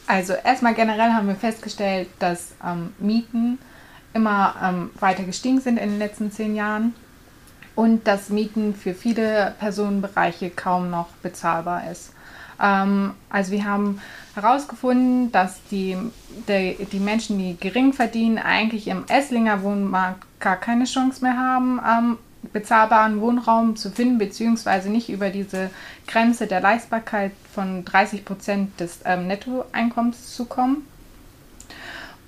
Also 0.06 0.34
erstmal 0.34 0.74
generell 0.74 1.12
haben 1.12 1.28
wir 1.28 1.34
festgestellt, 1.34 2.08
dass 2.18 2.52
ähm, 2.64 2.92
Mieten 2.98 3.58
immer 4.14 4.54
ähm, 4.62 4.90
weiter 5.00 5.24
gestiegen 5.24 5.60
sind 5.60 5.78
in 5.78 5.90
den 5.90 5.98
letzten 5.98 6.30
zehn 6.30 6.54
Jahren 6.54 6.94
und 7.74 8.06
dass 8.06 8.30
Mieten 8.30 8.74
für 8.74 8.94
viele 8.94 9.54
Personenbereiche 9.58 10.50
kaum 10.50 10.90
noch 10.90 11.08
bezahlbar 11.22 11.90
ist. 11.90 12.12
Ähm, 12.60 13.14
also 13.28 13.52
wir 13.52 13.64
haben 13.64 14.00
herausgefunden, 14.34 15.32
dass 15.32 15.60
die, 15.70 15.96
die, 16.48 16.86
die, 16.90 17.00
Menschen, 17.00 17.38
die 17.38 17.56
gering 17.58 17.92
verdienen, 17.92 18.38
eigentlich 18.38 18.88
im 18.88 19.04
Esslinger 19.08 19.62
Wohnmarkt 19.62 20.26
gar 20.40 20.56
keine 20.56 20.84
Chance 20.84 21.22
mehr 21.22 21.36
haben, 21.36 21.80
ähm, 21.86 22.18
bezahlbaren 22.52 23.20
Wohnraum 23.20 23.76
zu 23.76 23.90
finden, 23.90 24.18
beziehungsweise 24.18 24.90
nicht 24.90 25.08
über 25.08 25.30
diese 25.30 25.70
Grenze 26.06 26.46
der 26.46 26.60
Leistbarkeit 26.60 27.32
von 27.52 27.84
30 27.84 28.24
Prozent 28.24 28.80
des 28.80 29.00
ähm, 29.04 29.26
Nettoeinkommens 29.26 30.34
zu 30.34 30.46
kommen. 30.46 30.86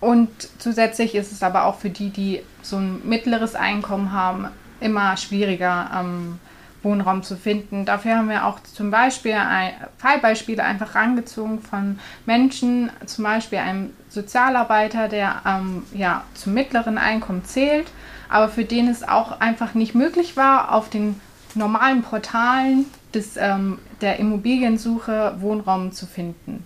Und 0.00 0.28
zusätzlich 0.58 1.14
ist 1.14 1.32
es 1.32 1.42
aber 1.42 1.64
auch 1.64 1.76
für 1.76 1.90
die, 1.90 2.10
die 2.10 2.42
so 2.62 2.76
ein 2.76 3.00
mittleres 3.04 3.54
Einkommen 3.54 4.12
haben, 4.12 4.48
immer 4.80 5.16
schwieriger, 5.16 5.90
ähm, 5.94 6.38
Wohnraum 6.82 7.22
zu 7.22 7.36
finden. 7.36 7.84
Dafür 7.84 8.16
haben 8.16 8.28
wir 8.28 8.46
auch 8.46 8.60
zum 8.62 8.90
Beispiel 8.90 9.32
ein, 9.32 9.72
Fallbeispiele 9.98 10.62
einfach 10.62 10.94
rangezogen 10.94 11.60
von 11.60 11.98
Menschen, 12.24 12.90
zum 13.06 13.24
Beispiel 13.24 13.58
einem 13.58 13.90
Sozialarbeiter, 14.08 15.08
der 15.08 15.42
ähm, 15.44 15.82
ja, 15.92 16.24
zum 16.34 16.54
mittleren 16.54 16.98
Einkommen 16.98 17.44
zählt, 17.44 17.88
aber 18.28 18.48
für 18.48 18.64
den 18.64 18.88
es 18.88 19.06
auch 19.06 19.40
einfach 19.40 19.74
nicht 19.74 19.94
möglich 19.94 20.36
war, 20.36 20.74
auf 20.74 20.90
den 20.90 21.20
normalen 21.54 22.02
Portalen 22.02 22.86
des, 23.14 23.36
ähm, 23.36 23.78
der 24.00 24.18
Immobiliensuche 24.18 25.36
Wohnraum 25.40 25.92
zu 25.92 26.06
finden. 26.06 26.64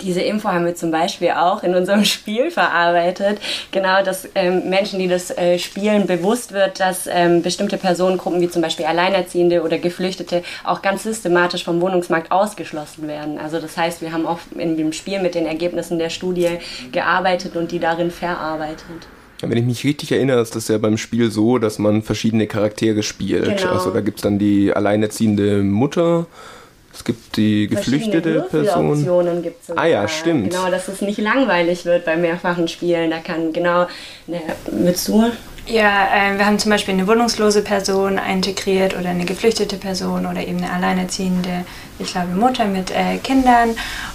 Diese 0.00 0.20
Info 0.20 0.48
haben 0.48 0.66
wir 0.66 0.74
zum 0.74 0.90
Beispiel 0.90 1.30
auch 1.30 1.62
in 1.62 1.74
unserem 1.74 2.04
Spiel 2.06 2.50
verarbeitet. 2.50 3.40
Genau, 3.72 4.02
dass 4.02 4.28
ähm, 4.34 4.68
Menschen, 4.68 4.98
die 4.98 5.08
das 5.08 5.30
äh, 5.30 5.58
spielen, 5.58 6.06
bewusst 6.06 6.52
wird, 6.52 6.80
dass 6.80 7.06
ähm, 7.06 7.42
bestimmte 7.42 7.76
Personengruppen 7.78 8.40
wie 8.40 8.48
zum 8.48 8.62
Beispiel 8.62 8.86
Alleinerziehende 8.86 9.62
oder 9.62 9.78
Geflüchtete 9.78 10.42
auch 10.64 10.82
ganz 10.82 11.02
systematisch 11.04 11.64
vom 11.64 11.80
Wohnungsmarkt 11.80 12.30
ausgeschlossen 12.30 13.08
werden. 13.08 13.38
Also 13.38 13.58
das 13.58 13.76
heißt, 13.76 14.02
wir 14.02 14.12
haben 14.12 14.26
auch 14.26 14.38
in 14.56 14.76
dem 14.76 14.92
Spiel 14.92 15.20
mit 15.20 15.34
den 15.34 15.46
Ergebnissen 15.46 15.98
der 15.98 16.10
Studie 16.10 16.58
gearbeitet 16.92 17.56
und 17.56 17.72
die 17.72 17.78
darin 17.78 18.10
verarbeitet. 18.10 19.08
Wenn 19.42 19.58
ich 19.58 19.64
mich 19.64 19.84
richtig 19.84 20.12
erinnere, 20.12 20.40
ist 20.40 20.56
das 20.56 20.68
ja 20.68 20.78
beim 20.78 20.96
Spiel 20.96 21.30
so, 21.30 21.58
dass 21.58 21.78
man 21.78 22.02
verschiedene 22.02 22.46
Charaktere 22.46 23.02
spielt. 23.02 23.58
Genau. 23.58 23.72
Also 23.72 23.90
da 23.90 24.00
gibt 24.00 24.18
es 24.18 24.22
dann 24.22 24.38
die 24.38 24.72
alleinerziehende 24.72 25.62
Mutter, 25.62 26.26
es 26.96 27.04
gibt 27.04 27.36
die 27.36 27.66
geflüchtete 27.68 28.46
Person. 28.50 29.42
Gibt's 29.42 29.70
ah 29.76 29.84
ja, 29.84 30.08
stimmt. 30.08 30.50
Genau, 30.50 30.70
dass 30.70 30.88
es 30.88 31.02
nicht 31.02 31.18
langweilig 31.18 31.84
wird 31.84 32.06
bei 32.06 32.16
mehrfachen 32.16 32.68
Spielen. 32.68 33.10
Da 33.10 33.18
kann 33.18 33.52
genau 33.52 33.86
eine 34.26 34.40
Mitsur. 34.72 35.32
Ja, 35.68 36.06
äh, 36.14 36.38
wir 36.38 36.46
haben 36.46 36.60
zum 36.60 36.70
Beispiel 36.70 36.94
eine 36.94 37.08
wohnungslose 37.08 37.60
Person 37.60 38.18
integriert 38.18 38.96
oder 38.96 39.10
eine 39.10 39.24
geflüchtete 39.24 39.76
Person 39.76 40.24
oder 40.24 40.46
eben 40.46 40.58
eine 40.58 40.72
alleinerziehende, 40.72 41.64
ich 41.98 42.12
glaube, 42.12 42.34
Mutter 42.34 42.66
mit 42.66 42.92
äh, 42.92 43.18
Kindern. 43.18 43.70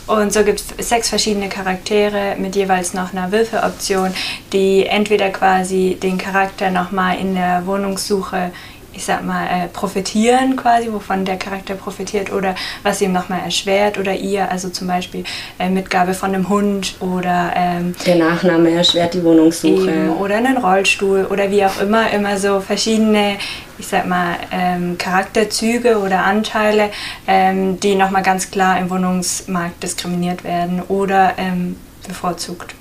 Und 0.07 0.31
so 0.31 0.45
gibt 0.45 0.61
es 0.61 0.87
sechs 0.87 1.09
verschiedene 1.09 1.49
Charaktere 1.49 2.35
mit 2.37 2.55
jeweils 2.55 2.93
noch 2.93 3.13
einer 3.13 3.33
Würfeloption, 3.33 4.13
die 4.53 4.85
entweder 4.85 5.29
quasi 5.29 5.97
den 6.01 6.17
Charakter 6.17 6.71
nochmal 6.71 7.19
in 7.19 7.35
der 7.35 7.65
Wohnungssuche 7.65 8.51
ich 8.93 9.05
sag 9.05 9.25
mal, 9.25 9.45
äh, 9.45 9.67
profitieren 9.67 10.55
quasi, 10.55 10.91
wovon 10.91 11.25
der 11.25 11.37
Charakter 11.37 11.75
profitiert 11.75 12.31
oder 12.31 12.55
was 12.83 13.01
ihm 13.01 13.11
nochmal 13.11 13.41
erschwert 13.45 13.97
oder 13.97 14.13
ihr, 14.13 14.49
also 14.51 14.69
zum 14.69 14.87
Beispiel 14.87 15.23
äh, 15.59 15.69
Mitgabe 15.69 16.13
von 16.13 16.33
einem 16.33 16.49
Hund 16.49 16.95
oder 16.99 17.53
ähm, 17.55 17.95
der 18.05 18.17
Nachname 18.17 18.71
erschwert 18.71 19.13
die 19.13 19.23
Wohnungssuche 19.23 19.89
eben, 19.89 20.17
oder 20.17 20.35
einen 20.37 20.57
Rollstuhl 20.57 21.25
oder 21.25 21.49
wie 21.51 21.65
auch 21.65 21.79
immer, 21.81 22.11
immer 22.11 22.37
so 22.37 22.59
verschiedene, 22.59 23.37
ich 23.77 23.87
sag 23.87 24.07
mal, 24.07 24.35
ähm, 24.51 24.97
Charakterzüge 24.97 25.99
oder 25.99 26.25
Anteile, 26.25 26.89
ähm, 27.27 27.79
die 27.79 27.95
nochmal 27.95 28.23
ganz 28.23 28.51
klar 28.51 28.79
im 28.79 28.89
Wohnungsmarkt 28.89 29.81
diskriminiert 29.81 30.43
werden 30.43 30.81
oder 30.87 31.33
ähm, 31.37 31.77
bevorzugt. 32.07 32.75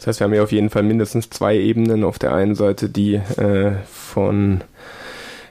Das 0.00 0.06
heißt, 0.06 0.20
wir 0.20 0.24
haben 0.24 0.34
ja 0.34 0.42
auf 0.42 0.52
jeden 0.52 0.70
Fall 0.70 0.82
mindestens 0.82 1.28
zwei 1.28 1.58
Ebenen. 1.58 2.04
Auf 2.04 2.18
der 2.18 2.32
einen 2.32 2.54
Seite 2.54 2.88
die 2.88 3.16
äh, 3.16 3.72
von 3.86 4.62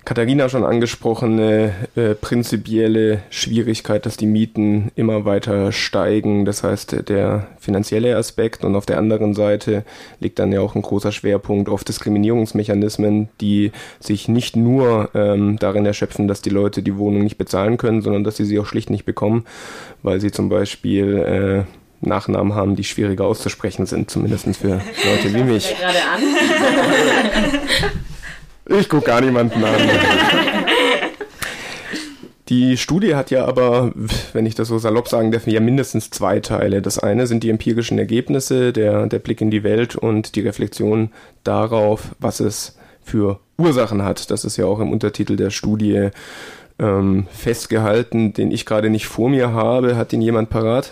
Katharina 0.06 0.50
schon 0.50 0.64
angesprochene 0.64 1.72
äh, 1.96 2.16
prinzipielle 2.16 3.22
Schwierigkeit, 3.30 4.08
dass 4.08 4.18
die 4.18 4.26
Mieten 4.26 4.92
immer 4.96 5.24
weiter 5.24 5.72
steigen. 5.72 6.46
Das 6.46 6.64
heißt, 6.64 7.08
der 7.10 7.46
finanzielle 7.60 8.18
Aspekt 8.18 8.64
und 8.64 8.76
auf 8.76 8.88
der 8.88 8.98
anderen 8.98 9.36
Seite 9.36 9.84
liegt 10.20 10.40
dann 10.40 10.52
ja 10.52 10.62
auch 10.62 10.74
ein 10.74 10.82
großer 10.82 11.12
Schwerpunkt 11.12 11.70
auf 11.70 11.84
Diskriminierungsmechanismen, 11.84 13.30
die 13.42 13.72
sich 14.00 14.28
nicht 14.28 14.56
nur 14.56 15.12
ähm, 15.14 15.60
darin 15.60 15.86
erschöpfen, 15.86 16.28
dass 16.28 16.42
die 16.42 16.50
Leute 16.50 16.82
die 16.82 16.98
Wohnung 16.98 17.22
nicht 17.22 17.38
bezahlen 17.38 17.78
können, 17.78 18.02
sondern 18.02 18.24
dass 18.24 18.38
sie 18.38 18.46
sie 18.46 18.58
auch 18.58 18.66
schlicht 18.66 18.90
nicht 18.90 19.06
bekommen, 19.06 19.46
weil 20.02 20.20
sie 20.20 20.32
zum 20.32 20.50
Beispiel 20.50 21.66
äh, 21.68 21.89
Nachnamen 22.02 22.56
haben, 22.56 22.76
die 22.76 22.84
schwieriger 22.84 23.26
auszusprechen 23.26 23.86
sind, 23.86 24.10
zumindest 24.10 24.46
für 24.58 24.82
Leute 25.06 25.34
wie 25.34 25.44
mich. 25.44 25.76
Ich 28.72 28.88
gucke 28.88 29.08
gar 29.08 29.20
niemanden 29.20 29.64
an. 29.64 29.74
Die 32.50 32.78
Studie 32.78 33.16
hat 33.16 33.30
ja 33.30 33.46
aber, 33.46 33.92
wenn 34.34 34.46
ich 34.48 34.56
das 34.56 34.68
so 34.68 34.80
salopp 34.80 35.08
sagen 35.08 35.32
darf, 35.32 35.46
ja 35.46 35.60
mindestens 35.60 36.10
zwei 36.10 36.40
Teile. 36.40 36.82
Das 36.82 36.98
eine 36.98 37.28
sind 37.28 37.44
die 37.44 37.52
empirischen 37.52 38.00
Ergebnisse, 38.00 38.74
der, 38.74 39.06
der 39.06 39.20
Blick 39.20 39.42
in 39.42 39.52
die 39.52 39.64
Welt 39.64 39.96
und 39.96 40.36
die 40.36 40.42
Reflexion 40.42 41.12
darauf, 41.44 42.16
was 42.20 42.40
es 42.40 42.78
für 43.04 43.40
Ursachen 43.58 44.04
hat. 44.04 44.32
Das 44.32 44.46
ist 44.46 44.58
ja 44.58 44.66
auch 44.66 44.80
im 44.80 44.92
Untertitel 44.92 45.36
der 45.36 45.52
Studie 45.52 46.10
ähm, 46.80 47.28
festgehalten, 47.32 48.34
den 48.34 48.52
ich 48.52 48.66
gerade 48.66 48.90
nicht 48.90 49.06
vor 49.06 49.30
mir 49.30 49.52
habe. 49.52 49.96
Hat 49.96 50.12
ihn 50.14 50.22
jemand 50.22 50.50
parat? 50.50 50.92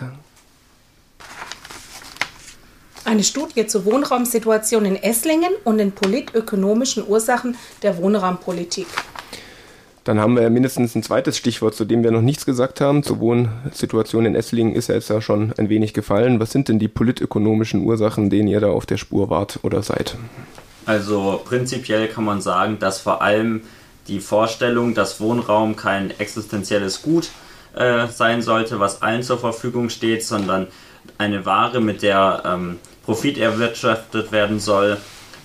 Eine 3.07 3.23
Studie 3.23 3.65
zur 3.65 3.85
Wohnraumsituation 3.85 4.83
in 4.83 4.97
Esslingen 4.97 5.53
und 5.63 5.77
den 5.77 5.93
politökonomischen 5.93 7.07
Ursachen 7.07 7.55
der 7.81 7.97
Wohnraumpolitik. 7.99 8.87
Dann 10.03 10.19
haben 10.19 10.35
wir 10.35 10.49
mindestens 10.49 10.93
ein 10.93 11.03
zweites 11.03 11.37
Stichwort, 11.37 11.73
zu 11.73 11.85
dem 11.85 12.03
wir 12.03 12.11
noch 12.11 12.19
nichts 12.19 12.45
gesagt 12.45 12.81
haben. 12.81 13.03
Zur 13.03 13.21
Wohnsituation 13.21 14.25
in 14.25 14.35
Esslingen 14.35 14.75
ist 14.75 14.89
ja 14.89 14.95
jetzt 14.95 15.09
ja 15.09 15.21
schon 15.21 15.53
ein 15.57 15.69
wenig 15.69 15.93
gefallen. 15.93 16.41
Was 16.41 16.51
sind 16.51 16.67
denn 16.67 16.79
die 16.79 16.89
politökonomischen 16.89 17.85
Ursachen, 17.85 18.29
denen 18.29 18.49
ihr 18.49 18.59
da 18.59 18.67
auf 18.67 18.85
der 18.85 18.97
Spur 18.97 19.29
wart 19.29 19.59
oder 19.63 19.83
seid? 19.83 20.17
Also 20.85 21.41
prinzipiell 21.45 22.09
kann 22.09 22.25
man 22.25 22.41
sagen, 22.41 22.77
dass 22.77 22.99
vor 22.99 23.21
allem 23.21 23.61
die 24.09 24.19
Vorstellung, 24.19 24.95
dass 24.95 25.21
Wohnraum 25.21 25.77
kein 25.77 26.11
existenzielles 26.19 27.03
Gut 27.03 27.29
äh, 27.73 28.07
sein 28.07 28.41
sollte, 28.41 28.81
was 28.81 29.01
allen 29.01 29.23
zur 29.23 29.37
Verfügung 29.37 29.89
steht, 29.89 30.25
sondern 30.25 30.67
eine 31.17 31.45
Ware, 31.45 31.81
mit 31.81 32.01
der 32.01 32.43
ähm, 32.45 32.79
Profit 33.05 33.38
erwirtschaftet 33.38 34.31
werden 34.31 34.59
soll, 34.59 34.97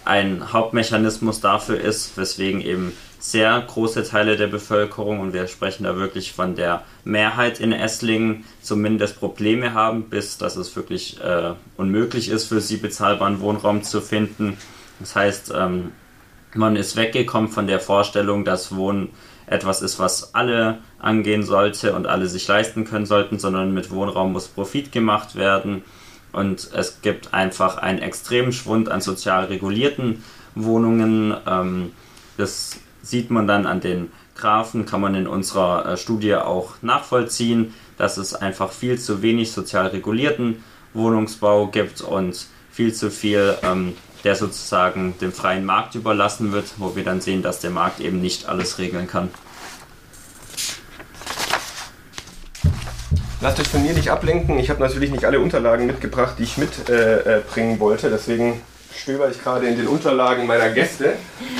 ein 0.04 0.52
Hauptmechanismus 0.52 1.40
dafür 1.40 1.80
ist, 1.80 2.16
weswegen 2.16 2.60
eben 2.60 2.92
sehr 3.20 3.60
große 3.60 4.02
Teile 4.02 4.36
der 4.36 4.48
Bevölkerung, 4.48 5.20
und 5.20 5.32
wir 5.32 5.46
sprechen 5.46 5.84
da 5.84 5.96
wirklich 5.96 6.32
von 6.32 6.56
der 6.56 6.82
Mehrheit 7.04 7.60
in 7.60 7.72
Esslingen, 7.72 8.44
zumindest 8.60 9.20
Probleme 9.20 9.74
haben, 9.74 10.10
bis 10.10 10.38
dass 10.38 10.56
es 10.56 10.74
wirklich 10.74 11.20
äh, 11.22 11.52
unmöglich 11.76 12.28
ist, 12.28 12.46
für 12.46 12.60
sie 12.60 12.78
bezahlbaren 12.78 13.40
Wohnraum 13.40 13.84
zu 13.84 14.00
finden. 14.00 14.56
Das 14.98 15.14
heißt, 15.14 15.52
ähm, 15.56 15.92
man 16.54 16.74
ist 16.74 16.96
weggekommen 16.96 17.48
von 17.48 17.68
der 17.68 17.78
Vorstellung, 17.78 18.44
dass 18.44 18.74
Wohnen 18.74 19.10
etwas 19.52 19.82
ist, 19.82 19.98
was 19.98 20.34
alle 20.34 20.78
angehen 20.98 21.42
sollte 21.44 21.94
und 21.94 22.06
alle 22.06 22.26
sich 22.26 22.46
leisten 22.48 22.84
können 22.84 23.06
sollten, 23.06 23.38
sondern 23.38 23.72
mit 23.74 23.90
Wohnraum 23.90 24.32
muss 24.32 24.48
Profit 24.48 24.92
gemacht 24.92 25.36
werden. 25.36 25.82
Und 26.32 26.70
es 26.74 27.02
gibt 27.02 27.34
einfach 27.34 27.76
einen 27.76 27.98
extremen 27.98 28.52
Schwund 28.52 28.88
an 28.88 29.00
sozial 29.00 29.44
regulierten 29.44 30.24
Wohnungen. 30.54 31.36
Ähm, 31.46 31.92
das 32.36 32.78
sieht 33.02 33.30
man 33.30 33.46
dann 33.46 33.66
an 33.66 33.80
den 33.80 34.10
Graphen, 34.34 34.86
kann 34.86 35.00
man 35.00 35.14
in 35.14 35.26
unserer 35.26 35.86
äh, 35.86 35.96
Studie 35.96 36.34
auch 36.34 36.74
nachvollziehen, 36.80 37.74
dass 37.98 38.16
es 38.16 38.34
einfach 38.34 38.72
viel 38.72 38.98
zu 38.98 39.22
wenig 39.22 39.52
sozial 39.52 39.88
regulierten 39.88 40.64
Wohnungsbau 40.94 41.66
gibt 41.66 42.00
und 42.00 42.46
viel 42.70 42.94
zu 42.94 43.10
viel, 43.10 43.54
ähm, 43.62 43.94
der 44.24 44.36
sozusagen 44.36 45.14
dem 45.20 45.32
freien 45.32 45.64
Markt 45.64 45.94
überlassen 45.94 46.52
wird, 46.52 46.66
wo 46.78 46.96
wir 46.96 47.04
dann 47.04 47.20
sehen, 47.20 47.42
dass 47.42 47.60
der 47.60 47.70
Markt 47.70 48.00
eben 48.00 48.20
nicht 48.20 48.46
alles 48.46 48.78
regeln 48.78 49.06
kann. 49.06 49.30
Lasst 53.40 53.58
euch 53.58 53.66
von 53.66 53.82
mir 53.82 53.92
nicht 53.92 54.08
ablenken. 54.08 54.56
Ich 54.60 54.70
habe 54.70 54.80
natürlich 54.80 55.10
nicht 55.10 55.24
alle 55.24 55.40
Unterlagen 55.40 55.86
mitgebracht, 55.86 56.36
die 56.38 56.44
ich 56.44 56.58
mitbringen 56.58 57.76
äh, 57.76 57.80
wollte. 57.80 58.08
Deswegen 58.08 58.60
stöber 58.96 59.28
ich 59.30 59.42
gerade 59.42 59.66
in 59.66 59.76
den 59.76 59.88
Unterlagen 59.88 60.46
meiner 60.46 60.70
Gäste. 60.70 61.14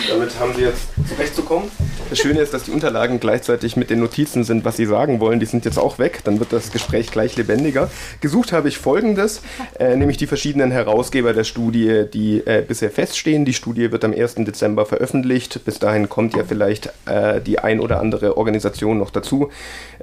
Damit 0.09 0.39
haben 0.39 0.55
sie 0.55 0.63
jetzt 0.63 0.91
zurechtzukommen. 1.09 1.69
Das 2.13 2.19
Schöne 2.19 2.41
ist, 2.41 2.53
dass 2.53 2.65
die 2.65 2.73
Unterlagen 2.73 3.21
gleichzeitig 3.21 3.75
mit 3.75 3.89
den 3.89 3.99
Notizen 3.99 4.45
sind, 4.45 4.67
was 4.67 4.77
Sie 4.77 4.85
sagen 4.85 5.19
wollen. 5.19 5.41
Die 5.41 5.47
sind 5.47 5.65
jetzt 5.65 5.79
auch 5.79 5.99
weg. 5.99 6.21
Dann 6.25 6.41
wird 6.41 6.53
das 6.53 6.71
Gespräch 6.71 7.11
gleich 7.11 7.39
lebendiger. 7.39 7.91
Gesucht 8.21 8.53
habe 8.53 8.69
ich 8.69 8.77
Folgendes, 8.77 9.41
äh, 9.79 9.97
nämlich 9.97 10.19
die 10.19 10.27
verschiedenen 10.27 10.73
Herausgeber 10.73 11.33
der 11.33 11.45
Studie, 11.45 12.05
die 12.13 12.47
äh, 12.47 12.63
bisher 12.69 12.91
feststehen. 12.91 13.47
Die 13.47 13.55
Studie 13.55 13.93
wird 13.93 14.05
am 14.05 14.13
1. 14.13 14.35
Dezember 14.35 14.85
veröffentlicht. 14.85 15.65
Bis 15.65 15.79
dahin 15.79 16.11
kommt 16.11 16.37
ja 16.37 16.45
vielleicht 16.45 16.91
äh, 17.07 17.41
die 17.41 17.61
ein 17.61 17.81
oder 17.81 17.99
andere 17.99 18.37
Organisation 18.37 18.99
noch 18.99 19.09
dazu. 19.09 19.49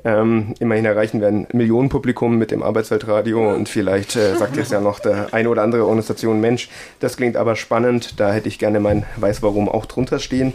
Ähm, 0.04 0.56
immerhin 0.60 0.86
erreichen 0.86 1.22
wir 1.22 1.28
ein 1.28 1.46
Millionenpublikum 1.54 2.40
mit 2.40 2.50
dem 2.50 2.64
Arbeitsweltradio 2.64 3.54
und 3.54 3.70
vielleicht 3.70 4.16
äh, 4.16 4.36
sagt 4.36 4.58
jetzt 4.58 4.72
ja 4.72 4.82
noch 4.82 4.98
der 4.98 5.32
eine 5.32 5.48
oder 5.48 5.62
andere 5.62 5.84
Organisation 5.84 6.42
Mensch. 6.42 6.70
Das 7.02 7.18
klingt 7.18 7.38
aber 7.38 7.56
spannend. 7.56 8.20
Da 8.20 8.34
hätte 8.34 8.48
ich 8.48 8.58
gerne 8.58 8.80
mein 8.80 9.06
Weiß 9.18 9.44
Warum 9.44 9.70
auch 9.70 9.86
drunter 9.86 10.18
stehen. 10.18 10.54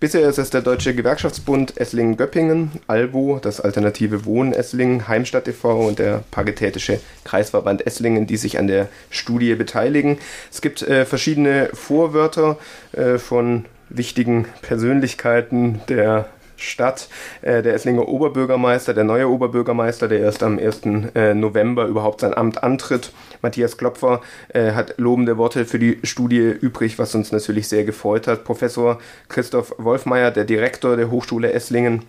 Bisher 0.00 0.28
ist 0.28 0.38
es 0.38 0.50
der 0.50 0.60
Deutsche 0.60 0.94
Gewerkschaftsbund 0.94 1.76
Esslingen-Göppingen, 1.76 2.70
ALBO, 2.86 3.40
das 3.42 3.60
alternative 3.60 4.24
Wohnen 4.24 4.52
Esslingen, 4.52 5.08
Heimstatt 5.08 5.48
e.V. 5.48 5.88
und 5.88 5.98
der 5.98 6.22
Paritätische 6.30 7.00
Kreisverband 7.24 7.84
Esslingen, 7.84 8.28
die 8.28 8.36
sich 8.36 8.60
an 8.60 8.68
der 8.68 8.88
Studie 9.10 9.56
beteiligen. 9.56 10.18
Es 10.52 10.60
gibt 10.60 10.82
äh, 10.82 11.04
verschiedene 11.04 11.70
Vorwörter 11.72 12.58
äh, 12.92 13.18
von 13.18 13.64
wichtigen 13.88 14.46
Persönlichkeiten 14.62 15.80
der 15.88 16.26
Stadt. 16.58 17.08
Äh, 17.42 17.62
der 17.62 17.74
Esslinger 17.74 18.06
Oberbürgermeister, 18.06 18.94
der 18.94 19.02
neue 19.02 19.28
Oberbürgermeister, 19.28 20.06
der 20.06 20.20
erst 20.20 20.44
am 20.44 20.60
1. 20.60 20.82
Äh, 21.16 21.34
November 21.34 21.86
überhaupt 21.86 22.20
sein 22.20 22.34
Amt 22.34 22.62
antritt, 22.62 23.10
Matthias 23.42 23.76
Klopfer, 23.76 24.20
äh, 24.48 24.72
hat 24.72 24.94
lobende 24.98 25.36
Worte 25.36 25.64
für 25.64 25.78
die 25.78 25.98
Studie 26.02 26.54
übrig, 26.60 26.98
was 26.98 27.14
uns 27.14 27.32
natürlich 27.32 27.68
sehr 27.68 27.84
gefreut 27.84 28.26
hat. 28.26 28.44
Professor 28.44 28.98
Christoph 29.28 29.74
Wolfmeier, 29.78 30.30
der 30.30 30.44
Direktor 30.44 30.96
der 30.96 31.10
Hochschule 31.10 31.52
Esslingen, 31.52 32.02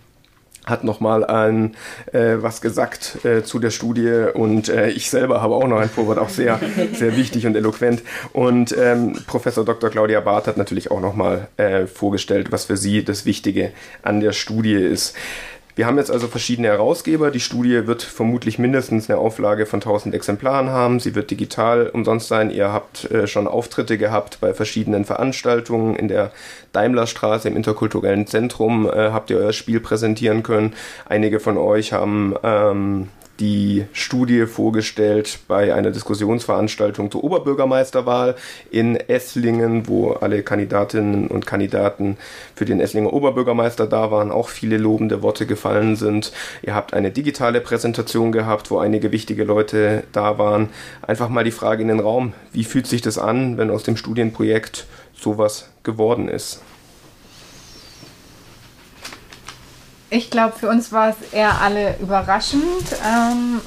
hat 0.66 0.84
nochmal 0.84 1.24
ein 1.24 1.74
äh, 2.12 2.36
was 2.36 2.60
gesagt 2.60 3.24
äh, 3.24 3.42
zu 3.42 3.58
der 3.58 3.70
Studie 3.70 4.26
und 4.34 4.68
äh, 4.68 4.90
ich 4.90 5.10
selber 5.10 5.40
habe 5.40 5.54
auch 5.54 5.66
noch 5.66 5.78
ein 5.78 5.88
Vorwort, 5.88 6.18
auch 6.18 6.28
sehr, 6.28 6.60
sehr 6.92 7.16
wichtig 7.16 7.46
und 7.46 7.56
eloquent. 7.56 8.02
Und 8.32 8.74
ähm, 8.78 9.18
Professor 9.26 9.64
Dr. 9.64 9.90
Claudia 9.90 10.20
Barth 10.20 10.46
hat 10.46 10.56
natürlich 10.56 10.90
auch 10.90 11.00
nochmal 11.00 11.48
äh, 11.56 11.86
vorgestellt, 11.86 12.52
was 12.52 12.66
für 12.66 12.76
sie 12.76 13.04
das 13.04 13.24
Wichtige 13.24 13.72
an 14.02 14.20
der 14.20 14.32
Studie 14.32 14.74
ist. 14.74 15.16
Wir 15.76 15.86
haben 15.86 15.98
jetzt 15.98 16.10
also 16.10 16.26
verschiedene 16.26 16.68
Herausgeber. 16.68 17.30
Die 17.30 17.40
Studie 17.40 17.86
wird 17.86 18.02
vermutlich 18.02 18.58
mindestens 18.58 19.08
eine 19.08 19.18
Auflage 19.18 19.66
von 19.66 19.78
1000 19.78 20.14
Exemplaren 20.14 20.70
haben. 20.70 21.00
Sie 21.00 21.14
wird 21.14 21.30
digital 21.30 21.88
umsonst 21.88 22.28
sein. 22.28 22.50
Ihr 22.50 22.72
habt 22.72 23.10
äh, 23.10 23.26
schon 23.26 23.46
Auftritte 23.46 23.98
gehabt 23.98 24.38
bei 24.40 24.52
verschiedenen 24.54 25.04
Veranstaltungen 25.04 25.96
in 25.96 26.08
der 26.08 26.32
Daimlerstraße 26.72 27.48
im 27.48 27.56
interkulturellen 27.56 28.26
Zentrum. 28.26 28.86
Äh, 28.86 29.10
habt 29.10 29.30
ihr 29.30 29.38
euer 29.38 29.52
Spiel 29.52 29.80
präsentieren 29.80 30.42
können. 30.42 30.74
Einige 31.08 31.40
von 31.40 31.56
euch 31.56 31.92
haben 31.92 32.34
ähm, 32.42 33.08
die 33.40 33.86
Studie 33.92 34.46
vorgestellt 34.46 35.40
bei 35.48 35.74
einer 35.74 35.90
Diskussionsveranstaltung 35.90 37.10
zur 37.10 37.24
Oberbürgermeisterwahl 37.24 38.36
in 38.70 38.96
Esslingen, 38.96 39.88
wo 39.88 40.12
alle 40.12 40.42
Kandidatinnen 40.42 41.26
und 41.28 41.46
Kandidaten 41.46 42.18
für 42.54 42.66
den 42.66 42.80
Esslinger 42.80 43.12
Oberbürgermeister 43.12 43.86
da 43.86 44.10
waren, 44.10 44.30
auch 44.30 44.48
viele 44.48 44.76
lobende 44.76 45.22
Worte 45.22 45.46
gefallen 45.46 45.96
sind. 45.96 46.32
Ihr 46.62 46.74
habt 46.74 46.92
eine 46.92 47.10
digitale 47.10 47.60
Präsentation 47.60 48.30
gehabt, 48.30 48.70
wo 48.70 48.78
einige 48.78 49.10
wichtige 49.10 49.44
Leute 49.44 50.04
da 50.12 50.38
waren. 50.38 50.68
Einfach 51.02 51.30
mal 51.30 51.44
die 51.44 51.50
Frage 51.50 51.82
in 51.82 51.88
den 51.88 52.00
Raum, 52.00 52.34
wie 52.52 52.64
fühlt 52.64 52.86
sich 52.86 53.00
das 53.00 53.18
an, 53.18 53.56
wenn 53.56 53.70
aus 53.70 53.82
dem 53.82 53.96
Studienprojekt 53.96 54.86
sowas 55.14 55.70
geworden 55.82 56.28
ist? 56.28 56.60
Ich 60.12 60.28
glaube, 60.28 60.58
für 60.58 60.68
uns 60.68 60.90
war 60.90 61.10
es 61.10 61.32
eher 61.32 61.60
alle 61.62 61.96
überraschend, 62.00 62.84
ähm, 63.06 63.60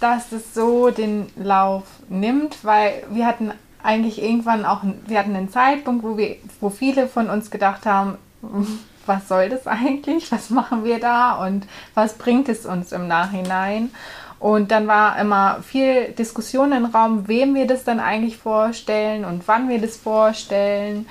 dass 0.00 0.32
es 0.32 0.54
so 0.54 0.90
den 0.90 1.26
Lauf 1.36 1.84
nimmt, 2.08 2.64
weil 2.64 3.04
wir 3.10 3.26
hatten 3.26 3.52
eigentlich 3.82 4.22
irgendwann 4.22 4.64
auch, 4.64 4.80
wir 5.06 5.18
hatten 5.18 5.36
einen 5.36 5.50
Zeitpunkt, 5.50 6.02
wo 6.02 6.16
wir, 6.16 6.36
wo 6.60 6.70
viele 6.70 7.08
von 7.08 7.28
uns 7.28 7.50
gedacht 7.50 7.84
haben, 7.84 8.16
was 9.06 9.28
soll 9.28 9.50
das 9.50 9.66
eigentlich? 9.66 10.32
Was 10.32 10.48
machen 10.48 10.84
wir 10.84 10.98
da 10.98 11.34
und 11.44 11.66
was 11.92 12.14
bringt 12.14 12.48
es 12.48 12.64
uns 12.64 12.92
im 12.92 13.06
Nachhinein? 13.06 13.90
Und 14.38 14.70
dann 14.70 14.86
war 14.86 15.18
immer 15.18 15.62
viel 15.62 16.08
Diskussion 16.12 16.72
im 16.72 16.86
Raum, 16.86 17.28
wem 17.28 17.54
wir 17.54 17.66
das 17.66 17.84
dann 17.84 18.00
eigentlich 18.00 18.38
vorstellen 18.38 19.24
und 19.24 19.46
wann 19.46 19.68
wir 19.68 19.80
das 19.80 19.96
vorstellen. 19.98 21.06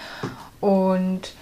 Und 0.60 1.34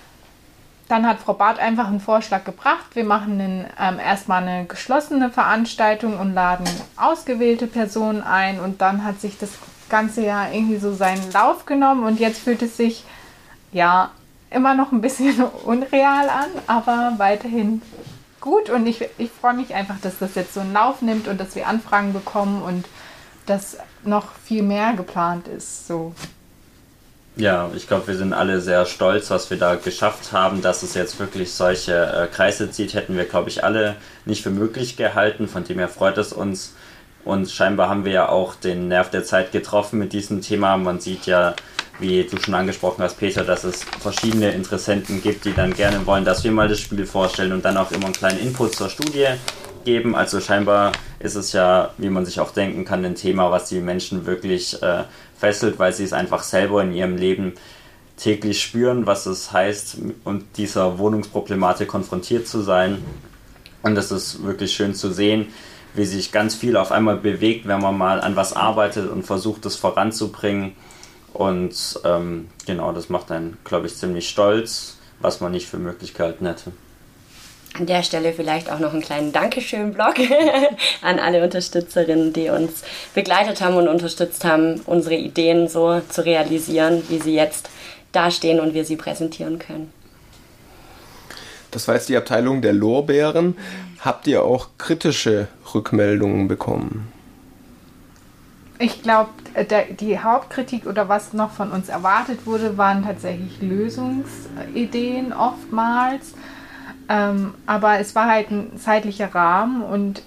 dann 0.89 1.07
hat 1.07 1.19
Frau 1.19 1.33
Barth 1.33 1.59
einfach 1.59 1.87
einen 1.87 1.99
Vorschlag 1.99 2.43
gebracht. 2.43 2.95
Wir 2.95 3.03
machen 3.03 3.39
einen, 3.39 3.65
ähm, 3.79 3.99
erstmal 3.99 4.41
eine 4.41 4.65
geschlossene 4.65 5.29
Veranstaltung 5.29 6.19
und 6.19 6.33
laden 6.33 6.67
ausgewählte 6.97 7.67
Personen 7.67 8.23
ein. 8.23 8.59
Und 8.59 8.81
dann 8.81 9.03
hat 9.05 9.21
sich 9.21 9.37
das 9.37 9.51
Ganze 9.87 10.25
ja 10.25 10.49
irgendwie 10.51 10.77
so 10.77 10.93
seinen 10.93 11.31
Lauf 11.31 11.67
genommen. 11.67 12.03
Und 12.03 12.19
jetzt 12.19 12.39
fühlt 12.39 12.63
es 12.63 12.75
sich 12.75 13.05
ja 13.71 14.09
immer 14.49 14.73
noch 14.73 14.91
ein 14.91 15.01
bisschen 15.01 15.43
unreal 15.65 16.27
an, 16.27 16.49
aber 16.65 17.13
weiterhin 17.17 17.83
gut. 18.41 18.71
Und 18.71 18.87
ich, 18.87 19.07
ich 19.19 19.29
freue 19.29 19.53
mich 19.53 19.75
einfach, 19.75 19.99
dass 20.01 20.17
das 20.17 20.33
jetzt 20.33 20.55
so 20.55 20.61
einen 20.61 20.73
Lauf 20.73 21.03
nimmt 21.03 21.27
und 21.27 21.39
dass 21.39 21.55
wir 21.55 21.67
Anfragen 21.67 22.13
bekommen 22.13 22.63
und 22.63 22.87
dass 23.45 23.77
noch 24.03 24.31
viel 24.43 24.63
mehr 24.63 24.93
geplant 24.93 25.47
ist. 25.47 25.85
So. 25.85 26.15
Ja, 27.39 27.71
ich 27.73 27.87
glaube, 27.87 28.07
wir 28.07 28.17
sind 28.17 28.33
alle 28.33 28.59
sehr 28.59 28.85
stolz, 28.85 29.29
was 29.29 29.49
wir 29.49 29.57
da 29.57 29.75
geschafft 29.75 30.33
haben, 30.33 30.61
dass 30.61 30.83
es 30.83 30.93
jetzt 30.93 31.21
wirklich 31.21 31.53
solche 31.53 31.93
äh, 31.93 32.27
Kreise 32.27 32.69
zieht, 32.69 32.93
hätten 32.93 33.15
wir, 33.15 33.23
glaube 33.23 33.47
ich, 33.47 33.63
alle 33.63 33.95
nicht 34.25 34.43
für 34.43 34.49
möglich 34.49 34.97
gehalten. 34.97 35.47
Von 35.47 35.63
dem 35.63 35.79
her 35.79 35.87
freut 35.87 36.17
es 36.17 36.33
uns. 36.33 36.73
Und 37.23 37.49
scheinbar 37.49 37.87
haben 37.87 38.03
wir 38.03 38.11
ja 38.11 38.27
auch 38.27 38.55
den 38.55 38.89
Nerv 38.89 39.09
der 39.09 39.23
Zeit 39.23 39.53
getroffen 39.53 39.99
mit 39.99 40.11
diesem 40.11 40.41
Thema. 40.41 40.75
Man 40.75 40.99
sieht 40.99 41.27
ja, 41.27 41.55
wie 41.99 42.25
du 42.25 42.41
schon 42.41 42.55
angesprochen 42.55 43.03
hast, 43.03 43.17
Peter, 43.17 43.45
dass 43.45 43.63
es 43.63 43.85
verschiedene 43.85 44.51
Interessenten 44.51 45.21
gibt, 45.21 45.45
die 45.45 45.53
dann 45.53 45.73
gerne 45.73 46.05
wollen, 46.05 46.25
dass 46.25 46.43
wir 46.43 46.51
mal 46.51 46.67
das 46.67 46.81
Spiel 46.81 47.05
vorstellen 47.05 47.53
und 47.53 47.63
dann 47.63 47.77
auch 47.77 47.91
immer 47.91 48.07
einen 48.07 48.13
kleinen 48.15 48.39
Input 48.39 48.75
zur 48.75 48.89
Studie 48.89 49.27
geben. 49.83 50.15
Also 50.15 50.39
scheinbar 50.39 50.91
ist 51.19 51.35
es 51.35 51.53
ja, 51.53 51.93
wie 51.97 52.09
man 52.09 52.25
sich 52.25 52.39
auch 52.39 52.51
denken 52.51 52.85
kann, 52.85 53.05
ein 53.05 53.15
Thema, 53.15 53.51
was 53.51 53.69
die 53.69 53.79
Menschen 53.79 54.25
wirklich 54.25 54.81
äh, 54.81 55.03
fesselt, 55.37 55.79
weil 55.79 55.93
sie 55.93 56.03
es 56.03 56.13
einfach 56.13 56.43
selber 56.43 56.81
in 56.81 56.93
ihrem 56.93 57.17
Leben 57.17 57.53
täglich 58.17 58.61
spüren, 58.61 59.05
was 59.07 59.25
es 59.25 59.51
heißt, 59.51 59.97
und 60.25 60.43
dieser 60.57 60.99
Wohnungsproblematik 60.99 61.87
konfrontiert 61.87 62.47
zu 62.47 62.61
sein. 62.61 63.03
Und 63.81 63.97
es 63.97 64.11
ist 64.11 64.43
wirklich 64.43 64.73
schön 64.73 64.93
zu 64.93 65.11
sehen, 65.11 65.47
wie 65.93 66.05
sich 66.05 66.31
ganz 66.31 66.55
viel 66.55 66.75
auf 66.77 66.91
einmal 66.91 67.15
bewegt, 67.15 67.67
wenn 67.67 67.79
man 67.79 67.97
mal 67.97 68.21
an 68.21 68.35
was 68.35 68.53
arbeitet 68.53 69.09
und 69.09 69.23
versucht, 69.23 69.65
es 69.65 69.75
voranzubringen. 69.77 70.73
Und 71.33 71.99
ähm, 72.03 72.49
genau, 72.65 72.91
das 72.91 73.09
macht 73.09 73.31
einen, 73.31 73.57
glaube 73.63 73.87
ich, 73.87 73.95
ziemlich 73.95 74.27
stolz, 74.27 74.97
was 75.21 75.39
man 75.41 75.51
nicht 75.51 75.67
für 75.67 75.77
möglich 75.77 76.13
gehalten 76.13 76.45
hätte. 76.45 76.71
An 77.77 77.85
der 77.85 78.03
Stelle 78.03 78.33
vielleicht 78.33 78.71
auch 78.71 78.79
noch 78.79 78.93
einen 78.93 79.01
kleinen 79.01 79.31
Dankeschön-Blog 79.31 80.15
an 81.01 81.19
alle 81.19 81.43
Unterstützerinnen, 81.43 82.33
die 82.33 82.49
uns 82.49 82.83
begleitet 83.13 83.61
haben 83.61 83.75
und 83.75 83.87
unterstützt 83.87 84.43
haben, 84.43 84.81
unsere 84.85 85.15
Ideen 85.15 85.67
so 85.67 86.01
zu 86.09 86.25
realisieren, 86.25 87.03
wie 87.09 87.19
sie 87.19 87.35
jetzt 87.35 87.69
dastehen 88.11 88.59
und 88.59 88.73
wir 88.73 88.85
sie 88.85 88.95
präsentieren 88.95 89.59
können. 89.59 89.93
Das 91.71 91.87
war 91.87 91.95
jetzt 91.95 92.09
die 92.09 92.17
Abteilung 92.17 92.61
der 92.61 92.73
Lorbeeren. 92.73 93.55
Habt 93.99 94.27
ihr 94.27 94.43
auch 94.43 94.69
kritische 94.77 95.47
Rückmeldungen 95.73 96.47
bekommen? 96.47 97.11
Ich 98.81 99.03
glaube, 99.03 99.29
die 99.99 100.19
Hauptkritik 100.19 100.85
oder 100.85 101.09
was 101.09 101.33
noch 101.33 101.51
von 101.51 101.71
uns 101.71 101.89
erwartet 101.89 102.45
wurde, 102.45 102.77
waren 102.77 103.03
tatsächlich 103.03 103.61
Lösungsideen 103.61 105.33
oftmals. 105.33 106.33
Ähm, 107.09 107.55
aber 107.65 107.99
es 107.99 108.13
war 108.15 108.27
halt 108.27 108.51
ein 108.51 108.77
zeitlicher 108.77 109.33
Rahmen 109.33 109.81
und 109.81 110.21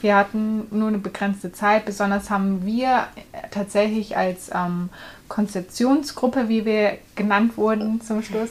wir 0.00 0.16
hatten 0.16 0.66
nur 0.70 0.88
eine 0.88 0.98
begrenzte 0.98 1.52
Zeit. 1.52 1.84
Besonders 1.84 2.30
haben 2.30 2.66
wir 2.66 3.06
tatsächlich 3.52 4.16
als 4.16 4.50
ähm, 4.52 4.88
Konzeptionsgruppe, 5.28 6.48
wie 6.48 6.64
wir 6.64 6.98
genannt 7.14 7.56
wurden 7.56 8.00
zum 8.00 8.22
Schluss, 8.22 8.50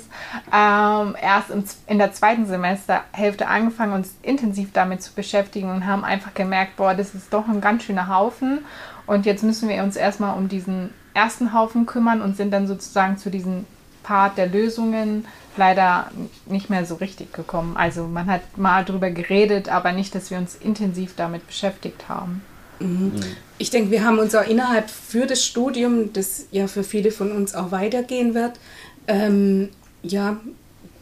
ähm, 0.54 1.16
erst 1.22 1.50
im, 1.50 1.64
in 1.88 1.98
der 1.98 2.14
zweiten 2.14 2.46
Semesterhälfte 2.46 3.48
angefangen, 3.48 3.94
uns 3.94 4.16
intensiv 4.22 4.72
damit 4.72 5.04
zu 5.04 5.14
beschäftigen 5.14 5.70
und 5.70 5.86
haben 5.86 6.06
einfach 6.06 6.34
gemerkt, 6.34 6.78
boah, 6.78 6.94
das 6.94 7.14
ist 7.14 7.34
doch 7.34 7.48
ein 7.48 7.62
ganz 7.62 7.84
schöner 7.84 8.08
Haufen. 8.08 8.60
Und 9.06 9.26
jetzt 9.26 9.44
müssen 9.44 9.68
wir 9.68 9.84
uns 9.84 9.96
erstmal 9.98 10.38
um 10.38 10.48
diesen 10.48 10.92
ersten 11.14 11.54
Haufen 11.54 11.86
kümmern 11.86 12.22
und 12.22 12.38
sind 12.38 12.52
dann 12.52 12.68
sozusagen 12.68 13.18
zu 13.18 13.30
diesem 13.30 13.66
Part 14.04 14.38
der 14.38 14.48
Lösungen 14.48 15.26
leider 15.58 16.12
nicht 16.46 16.70
mehr 16.70 16.86
so 16.86 16.96
richtig 16.96 17.34
gekommen. 17.34 17.76
Also 17.78 18.08
man 18.08 18.28
hat 18.28 18.58
mal 18.58 18.84
drüber 18.86 19.10
geredet, 19.10 19.70
aber 19.70 19.92
nicht, 19.92 20.16
dass 20.16 20.32
wir 20.32 20.38
uns 20.38 20.56
intensiv 20.56 21.14
damit 21.16 21.46
beschäftigt 21.48 22.08
haben. 22.10 22.42
Mhm. 22.80 23.14
Ich 23.58 23.70
denke, 23.70 23.92
wir 23.92 24.04
haben 24.04 24.20
uns 24.20 24.34
auch 24.34 24.48
innerhalb 24.48 24.90
für 24.90 25.28
das 25.28 25.46
Studium, 25.46 26.14
das 26.14 26.46
ja 26.52 26.68
für 26.68 26.84
viele 26.84 27.12
von 27.12 27.32
uns 27.32 27.54
auch 27.54 27.72
weitergehen 27.72 28.34
wird, 28.34 28.60
ähm, 29.08 29.70
ja, 30.04 30.40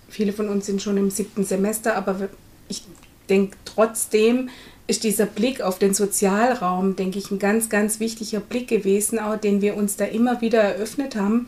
viele 0.09 0.33
von 0.33 0.49
uns 0.49 0.65
sind 0.65 0.81
schon 0.81 0.97
im 0.97 1.09
siebten 1.09 1.43
Semester, 1.43 1.95
aber 1.95 2.29
ich 2.67 2.83
denke 3.29 3.55
trotzdem 3.65 4.49
ist 4.87 5.03
dieser 5.03 5.27
Blick 5.27 5.61
auf 5.61 5.77
den 5.77 5.93
Sozialraum, 5.93 6.95
denke 6.95 7.19
ich, 7.19 7.29
ein 7.29 7.37
ganz, 7.37 7.69
ganz 7.69 7.99
wichtiger 7.99 8.39
Blick 8.39 8.67
gewesen, 8.67 9.19
auch 9.19 9.37
den 9.37 9.61
wir 9.61 9.77
uns 9.77 9.97
da 9.97 10.05
immer 10.05 10.41
wieder 10.41 10.61
eröffnet 10.61 11.15
haben. 11.15 11.47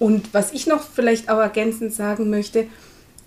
Und 0.00 0.32
was 0.34 0.52
ich 0.52 0.66
noch 0.66 0.82
vielleicht 0.82 1.30
auch 1.30 1.38
ergänzend 1.38 1.92
sagen 1.92 2.30
möchte, 2.30 2.66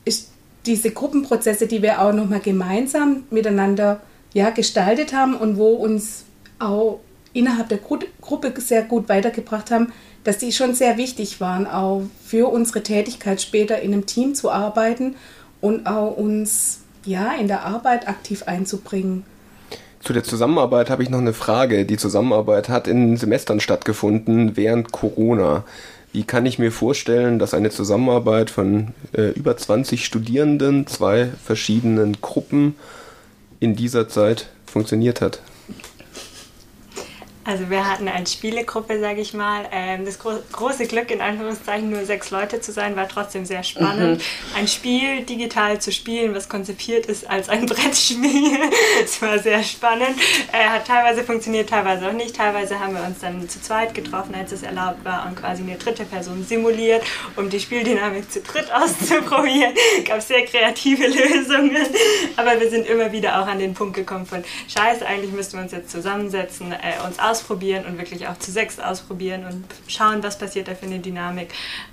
ist 0.04 0.32
diese 0.66 0.92
Gruppenprozesse, 0.92 1.68
die 1.68 1.82
wir 1.82 2.02
auch 2.02 2.12
nochmal 2.12 2.40
gemeinsam 2.40 3.24
miteinander 3.30 4.02
ja, 4.34 4.50
gestaltet 4.50 5.14
haben 5.14 5.36
und 5.36 5.58
wo 5.58 5.74
uns 5.74 6.26
auch 6.60 7.00
innerhalb 7.32 7.70
der 7.70 7.78
Gru 7.78 8.00
Gruppe 8.22 8.54
sehr 8.60 8.84
gut 8.84 9.08
weitergebracht 9.08 9.70
haben, 9.70 9.94
dass 10.24 10.40
die 10.40 10.52
schon 10.52 10.74
sehr 10.74 10.98
wichtig 10.98 11.40
waren, 11.40 11.68
auch 11.68 12.04
für 12.26 12.52
unsere 12.52 12.82
Tätigkeit 12.82 13.42
später 13.42 13.82
in 13.82 13.94
einem 13.94 14.06
Team 14.06 14.34
zu 14.34 14.50
arbeiten 14.50 15.16
und 15.62 15.86
auch 15.86 16.18
uns 16.18 16.80
ja 17.06 17.34
in 17.34 17.48
der 17.48 17.66
Arbeit 17.66 18.08
aktiv 18.08 18.44
einzubringen. 18.44 19.26
Zu 20.00 20.12
der 20.12 20.24
Zusammenarbeit 20.24 20.90
habe 20.90 21.04
ich 21.04 21.10
noch 21.10 21.20
eine 21.20 21.34
Frage. 21.34 21.86
Die 21.86 21.98
Zusammenarbeit 21.98 22.68
hat 22.68 22.88
in 22.88 23.16
Semestern 23.16 23.62
stattgefunden 23.62 24.58
während 24.58 24.92
Corona. 24.92 25.64
Wie 26.14 26.24
kann 26.24 26.46
ich 26.46 26.60
mir 26.60 26.72
vorstellen, 26.72 27.40
dass 27.40 27.56
eine 27.56 27.72
Zusammenarbeit 27.72 28.52
von 28.52 28.94
äh, 29.14 29.30
über 29.32 29.58
20 29.58 30.06
Studierenden, 30.06 30.86
zwei 30.86 31.32
verschiedenen 31.44 32.22
Gruppen 32.22 32.76
in 33.60 33.76
dieser 33.76 34.08
Zeit 34.08 34.50
funktioniert 34.68 35.22
hat? 35.22 35.42
Also 37.46 37.70
wir 37.70 37.90
hatten 37.90 38.08
eine 38.08 38.26
Spielegruppe, 38.26 39.00
sage 39.02 39.20
ich 39.20 39.34
mal. 39.34 39.66
Ähm, 39.72 40.06
das 40.06 40.18
gro 40.18 40.32
große 40.52 40.88
Glück, 40.88 41.12
in 41.12 41.20
Anführungszeichen 41.20 41.90
nur 41.90 42.06
sechs 42.06 42.32
Leute 42.32 42.62
zu 42.62 42.72
sein, 42.72 42.96
war 42.96 43.10
trotzdem 43.10 43.46
sehr 43.46 43.64
spannend. 43.64 44.20
Mhm. 44.20 44.58
Ein 44.58 44.68
Spiel 44.68 45.24
digital 45.24 45.80
zu 45.82 45.92
spielen, 45.92 46.34
was 46.34 46.48
konzipiert 46.48 47.06
ist 47.08 47.30
als 47.30 47.50
ein 47.50 47.66
Brettspiel. 47.68 48.60
Es 49.04 49.22
war 49.22 49.40
sehr 49.40 49.62
spannend. 49.64 50.18
Äh, 50.54 50.70
hat 50.70 50.88
teilweise 50.88 51.24
funktioniert, 51.24 51.70
teilweise 51.70 52.08
auch 52.08 52.14
nicht. 52.14 52.36
Teilweise 52.36 52.80
haben 52.80 52.96
wir 52.96 53.04
uns 53.04 53.20
dann 53.20 53.48
zu 53.50 53.62
zweit 53.62 53.94
getroffen, 53.94 54.34
als 54.36 54.54
es 54.54 54.64
erlaubt 54.64 55.04
war, 55.04 55.26
und 55.28 55.36
quasi 55.36 55.64
eine 55.64 55.76
dritte 55.76 56.06
Person 56.06 56.46
simuliert, 56.46 57.04
um 57.36 57.50
die 57.50 57.60
Spieldynamik 57.60 58.32
zu 58.32 58.40
dritt 58.40 58.72
auszuprobieren. 58.74 59.74
Gab 60.06 60.22
sehr 60.22 60.46
kreative 60.46 61.08
Lösungen. 61.08 61.88
Aber 62.38 62.58
wir 62.60 62.70
sind 62.70 62.88
immer 62.88 63.12
wieder 63.12 63.42
auch 63.42 63.48
an 63.48 63.60
den 63.60 63.74
Punkt 63.74 63.96
gekommen 63.96 64.26
von, 64.26 64.46
scheiße, 64.70 65.06
eigentlich 65.06 65.34
müssten 65.34 65.58
wir 65.58 65.64
uns 65.64 65.74
jetzt 65.74 65.92
zusammensetzen, 65.92 66.72
äh, 66.72 67.06
uns 67.06 67.20
aus 67.20 67.33
ausprobieren 67.34 67.86
und 67.86 67.98
wirklich 67.98 68.28
auch 68.28 68.38
zu 68.38 68.52
sechs 68.52 68.80
ausprobieren 68.80 69.46
und 69.46 69.66
schauen, 69.88 70.22
was 70.22 70.38
passiert 70.38 70.68
da 70.68 70.76
für 70.76 70.86
eine 70.86 71.00
Dynamik. 71.00 71.50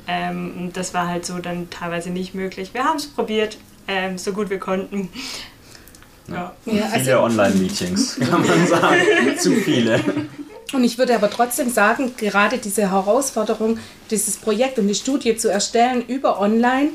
Ähm, 0.06 0.70
das 0.74 0.92
war 0.92 1.08
halt 1.08 1.24
so 1.24 1.38
dann 1.38 1.70
teilweise 1.70 2.10
nicht 2.10 2.34
möglich. 2.34 2.74
Wir 2.74 2.84
haben 2.84 2.98
es 2.98 3.06
probiert, 3.06 3.56
ähm, 3.88 4.18
so 4.18 4.32
gut 4.32 4.50
wir 4.50 4.58
konnten. 4.58 5.08
Ja. 6.28 6.54
Ja, 6.66 6.86
viele 6.92 7.16
also, 7.16 7.24
Online-Meetings, 7.24 8.20
kann 8.30 8.46
man 8.46 8.66
sagen. 8.66 9.00
Zu 9.38 9.56
viele. 9.56 10.00
Und 10.74 10.84
ich 10.84 10.98
würde 10.98 11.14
aber 11.14 11.30
trotzdem 11.30 11.70
sagen, 11.70 12.12
gerade 12.16 12.58
diese 12.58 12.82
Herausforderung, 12.90 13.78
dieses 14.10 14.36
Projekt 14.36 14.78
und 14.78 14.86
die 14.86 14.94
Studie 14.94 15.36
zu 15.36 15.50
erstellen 15.50 16.04
über 16.06 16.38
Online, 16.38 16.90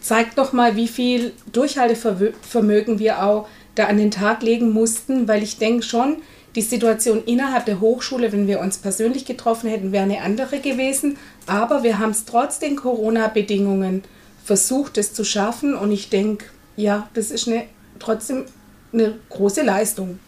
zeigt 0.00 0.36
nochmal, 0.36 0.76
wie 0.76 0.88
viel 0.88 1.32
Durchhaltevermögen 1.52 2.98
wir 3.00 3.22
auch 3.22 3.48
da 3.74 3.86
an 3.86 3.98
den 3.98 4.10
Tag 4.10 4.42
legen 4.42 4.70
mussten, 4.70 5.28
weil 5.28 5.42
ich 5.42 5.58
denke 5.58 5.82
schon, 5.82 6.16
die 6.54 6.62
Situation 6.62 7.22
innerhalb 7.24 7.66
der 7.66 7.80
Hochschule, 7.80 8.32
wenn 8.32 8.46
wir 8.48 8.60
uns 8.60 8.78
persönlich 8.78 9.24
getroffen 9.24 9.70
hätten, 9.70 9.92
wäre 9.92 10.04
eine 10.04 10.22
andere 10.22 10.58
gewesen. 10.58 11.16
Aber 11.46 11.82
wir 11.82 11.98
haben 11.98 12.10
es 12.10 12.24
trotz 12.24 12.58
den 12.58 12.76
Corona-Bedingungen 12.76 14.02
versucht, 14.44 14.98
es 14.98 15.12
zu 15.12 15.24
schaffen. 15.24 15.74
Und 15.74 15.92
ich 15.92 16.10
denke, 16.10 16.46
ja, 16.76 17.08
das 17.14 17.30
ist 17.30 17.46
eine, 17.46 17.64
trotzdem 17.98 18.46
eine 18.92 19.14
große 19.28 19.62
Leistung. 19.62 20.18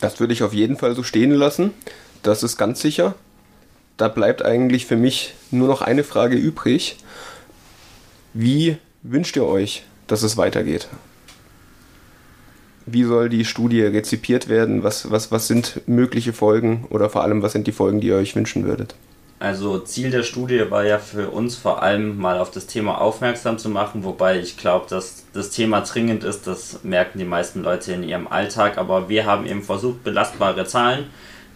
Das 0.00 0.18
würde 0.18 0.32
ich 0.32 0.42
auf 0.42 0.52
jeden 0.52 0.76
Fall 0.76 0.96
so 0.96 1.02
stehen 1.02 1.30
lassen. 1.30 1.70
Das 2.22 2.42
ist 2.42 2.56
ganz 2.56 2.80
sicher. 2.80 3.14
Da 3.96 4.08
bleibt 4.08 4.44
eigentlich 4.44 4.86
für 4.86 4.96
mich 4.96 5.34
nur 5.52 5.68
noch 5.68 5.80
eine 5.80 6.02
Frage 6.02 6.36
übrig. 6.36 6.96
Wie 8.32 8.78
wünscht 9.02 9.36
ihr 9.36 9.46
euch, 9.46 9.84
dass 10.08 10.24
es 10.24 10.36
weitergeht? 10.36 10.88
Wie 12.86 13.04
soll 13.04 13.28
die 13.28 13.44
Studie 13.44 13.82
rezipiert 13.82 14.48
werden? 14.48 14.82
Was, 14.82 15.10
was, 15.10 15.32
was 15.32 15.48
sind 15.48 15.80
mögliche 15.86 16.32
Folgen 16.32 16.86
oder 16.90 17.08
vor 17.08 17.22
allem, 17.22 17.42
was 17.42 17.52
sind 17.52 17.66
die 17.66 17.72
Folgen, 17.72 18.00
die 18.00 18.08
ihr 18.08 18.16
euch 18.16 18.36
wünschen 18.36 18.64
würdet? 18.64 18.94
Also 19.40 19.78
Ziel 19.78 20.10
der 20.10 20.22
Studie 20.22 20.70
war 20.70 20.84
ja 20.84 20.98
für 20.98 21.28
uns 21.30 21.56
vor 21.56 21.82
allem 21.82 22.16
mal 22.16 22.38
auf 22.38 22.50
das 22.50 22.66
Thema 22.66 23.00
aufmerksam 23.00 23.58
zu 23.58 23.68
machen, 23.68 24.04
wobei 24.04 24.38
ich 24.38 24.56
glaube, 24.56 24.86
dass 24.88 25.24
das 25.34 25.50
Thema 25.50 25.80
dringend 25.80 26.24
ist, 26.24 26.46
das 26.46 26.80
merken 26.82 27.18
die 27.18 27.24
meisten 27.24 27.62
Leute 27.62 27.92
in 27.92 28.04
ihrem 28.04 28.26
Alltag, 28.26 28.78
aber 28.78 29.08
wir 29.08 29.26
haben 29.26 29.46
eben 29.46 29.62
versucht, 29.62 30.04
belastbare 30.04 30.64
Zahlen 30.64 31.06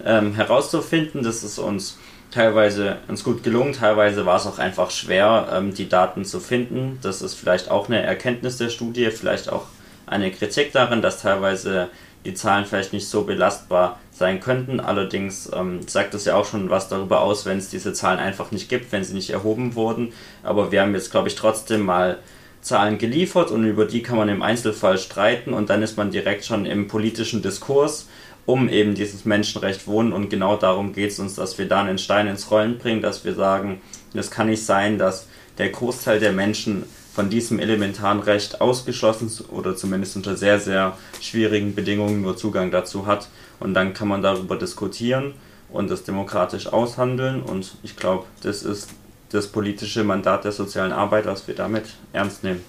ähm, 0.04 0.34
herauszufinden. 0.34 1.22
Das 1.22 1.42
ist 1.42 1.58
uns 1.58 1.98
teilweise 2.30 2.98
uns 3.08 3.24
gut 3.24 3.42
gelungen, 3.42 3.72
teilweise 3.72 4.26
war 4.26 4.36
es 4.36 4.46
auch 4.46 4.58
einfach 4.58 4.90
schwer, 4.90 5.48
ähm, 5.52 5.72
die 5.72 5.88
Daten 5.88 6.24
zu 6.24 6.40
finden. 6.40 6.98
Das 7.00 7.22
ist 7.22 7.34
vielleicht 7.34 7.70
auch 7.70 7.88
eine 7.88 8.02
Erkenntnis 8.02 8.58
der 8.58 8.68
Studie, 8.68 9.10
vielleicht 9.10 9.50
auch 9.50 9.64
eine 10.10 10.30
Kritik 10.30 10.72
darin, 10.72 11.02
dass 11.02 11.22
teilweise 11.22 11.88
die 12.24 12.34
Zahlen 12.34 12.64
vielleicht 12.64 12.92
nicht 12.92 13.08
so 13.08 13.22
belastbar 13.22 13.98
sein 14.12 14.40
könnten. 14.40 14.80
Allerdings 14.80 15.50
ähm, 15.54 15.86
sagt 15.86 16.14
das 16.14 16.24
ja 16.24 16.34
auch 16.34 16.44
schon 16.44 16.68
was 16.68 16.88
darüber 16.88 17.20
aus, 17.20 17.46
wenn 17.46 17.58
es 17.58 17.70
diese 17.70 17.92
Zahlen 17.92 18.18
einfach 18.18 18.50
nicht 18.50 18.68
gibt, 18.68 18.92
wenn 18.92 19.04
sie 19.04 19.14
nicht 19.14 19.30
erhoben 19.30 19.74
wurden. 19.74 20.12
Aber 20.42 20.72
wir 20.72 20.82
haben 20.82 20.94
jetzt, 20.94 21.10
glaube 21.10 21.28
ich, 21.28 21.36
trotzdem 21.36 21.82
mal 21.82 22.18
Zahlen 22.60 22.98
geliefert 22.98 23.50
und 23.50 23.64
über 23.64 23.84
die 23.84 24.02
kann 24.02 24.18
man 24.18 24.28
im 24.28 24.42
Einzelfall 24.42 24.98
streiten 24.98 25.52
und 25.52 25.70
dann 25.70 25.82
ist 25.82 25.96
man 25.96 26.10
direkt 26.10 26.44
schon 26.44 26.66
im 26.66 26.88
politischen 26.88 27.40
Diskurs 27.40 28.08
um 28.46 28.68
eben 28.70 28.94
dieses 28.94 29.26
Menschenrecht 29.26 29.86
Wohnen 29.86 30.12
und 30.12 30.30
genau 30.30 30.56
darum 30.56 30.94
geht 30.94 31.10
es 31.10 31.18
uns, 31.18 31.34
dass 31.34 31.58
wir 31.58 31.68
da 31.68 31.82
einen 31.82 31.98
Stein 31.98 32.26
ins 32.26 32.50
Rollen 32.50 32.78
bringen, 32.78 33.02
dass 33.02 33.24
wir 33.24 33.34
sagen, 33.34 33.82
es 34.14 34.30
kann 34.30 34.46
nicht 34.46 34.64
sein, 34.64 34.96
dass 34.96 35.28
der 35.58 35.68
Großteil 35.68 36.18
der 36.18 36.32
Menschen 36.32 36.84
von 37.12 37.30
diesem 37.30 37.58
elementaren 37.58 38.20
Recht 38.20 38.60
ausgeschlossen 38.60 39.30
oder 39.50 39.76
zumindest 39.76 40.16
unter 40.16 40.36
sehr, 40.36 40.60
sehr 40.60 40.96
schwierigen 41.20 41.74
Bedingungen 41.74 42.22
nur 42.22 42.36
Zugang 42.36 42.70
dazu 42.70 43.06
hat. 43.06 43.28
Und 43.60 43.74
dann 43.74 43.92
kann 43.92 44.08
man 44.08 44.22
darüber 44.22 44.56
diskutieren 44.56 45.34
und 45.70 45.90
das 45.90 46.04
demokratisch 46.04 46.68
aushandeln. 46.68 47.42
Und 47.42 47.76
ich 47.82 47.96
glaube, 47.96 48.26
das 48.42 48.62
ist 48.62 48.90
das 49.30 49.48
politische 49.48 50.04
Mandat 50.04 50.44
der 50.44 50.52
sozialen 50.52 50.92
Arbeit, 50.92 51.26
was 51.26 51.48
wir 51.48 51.54
damit 51.54 51.84
ernst 52.12 52.44
nehmen. 52.44 52.62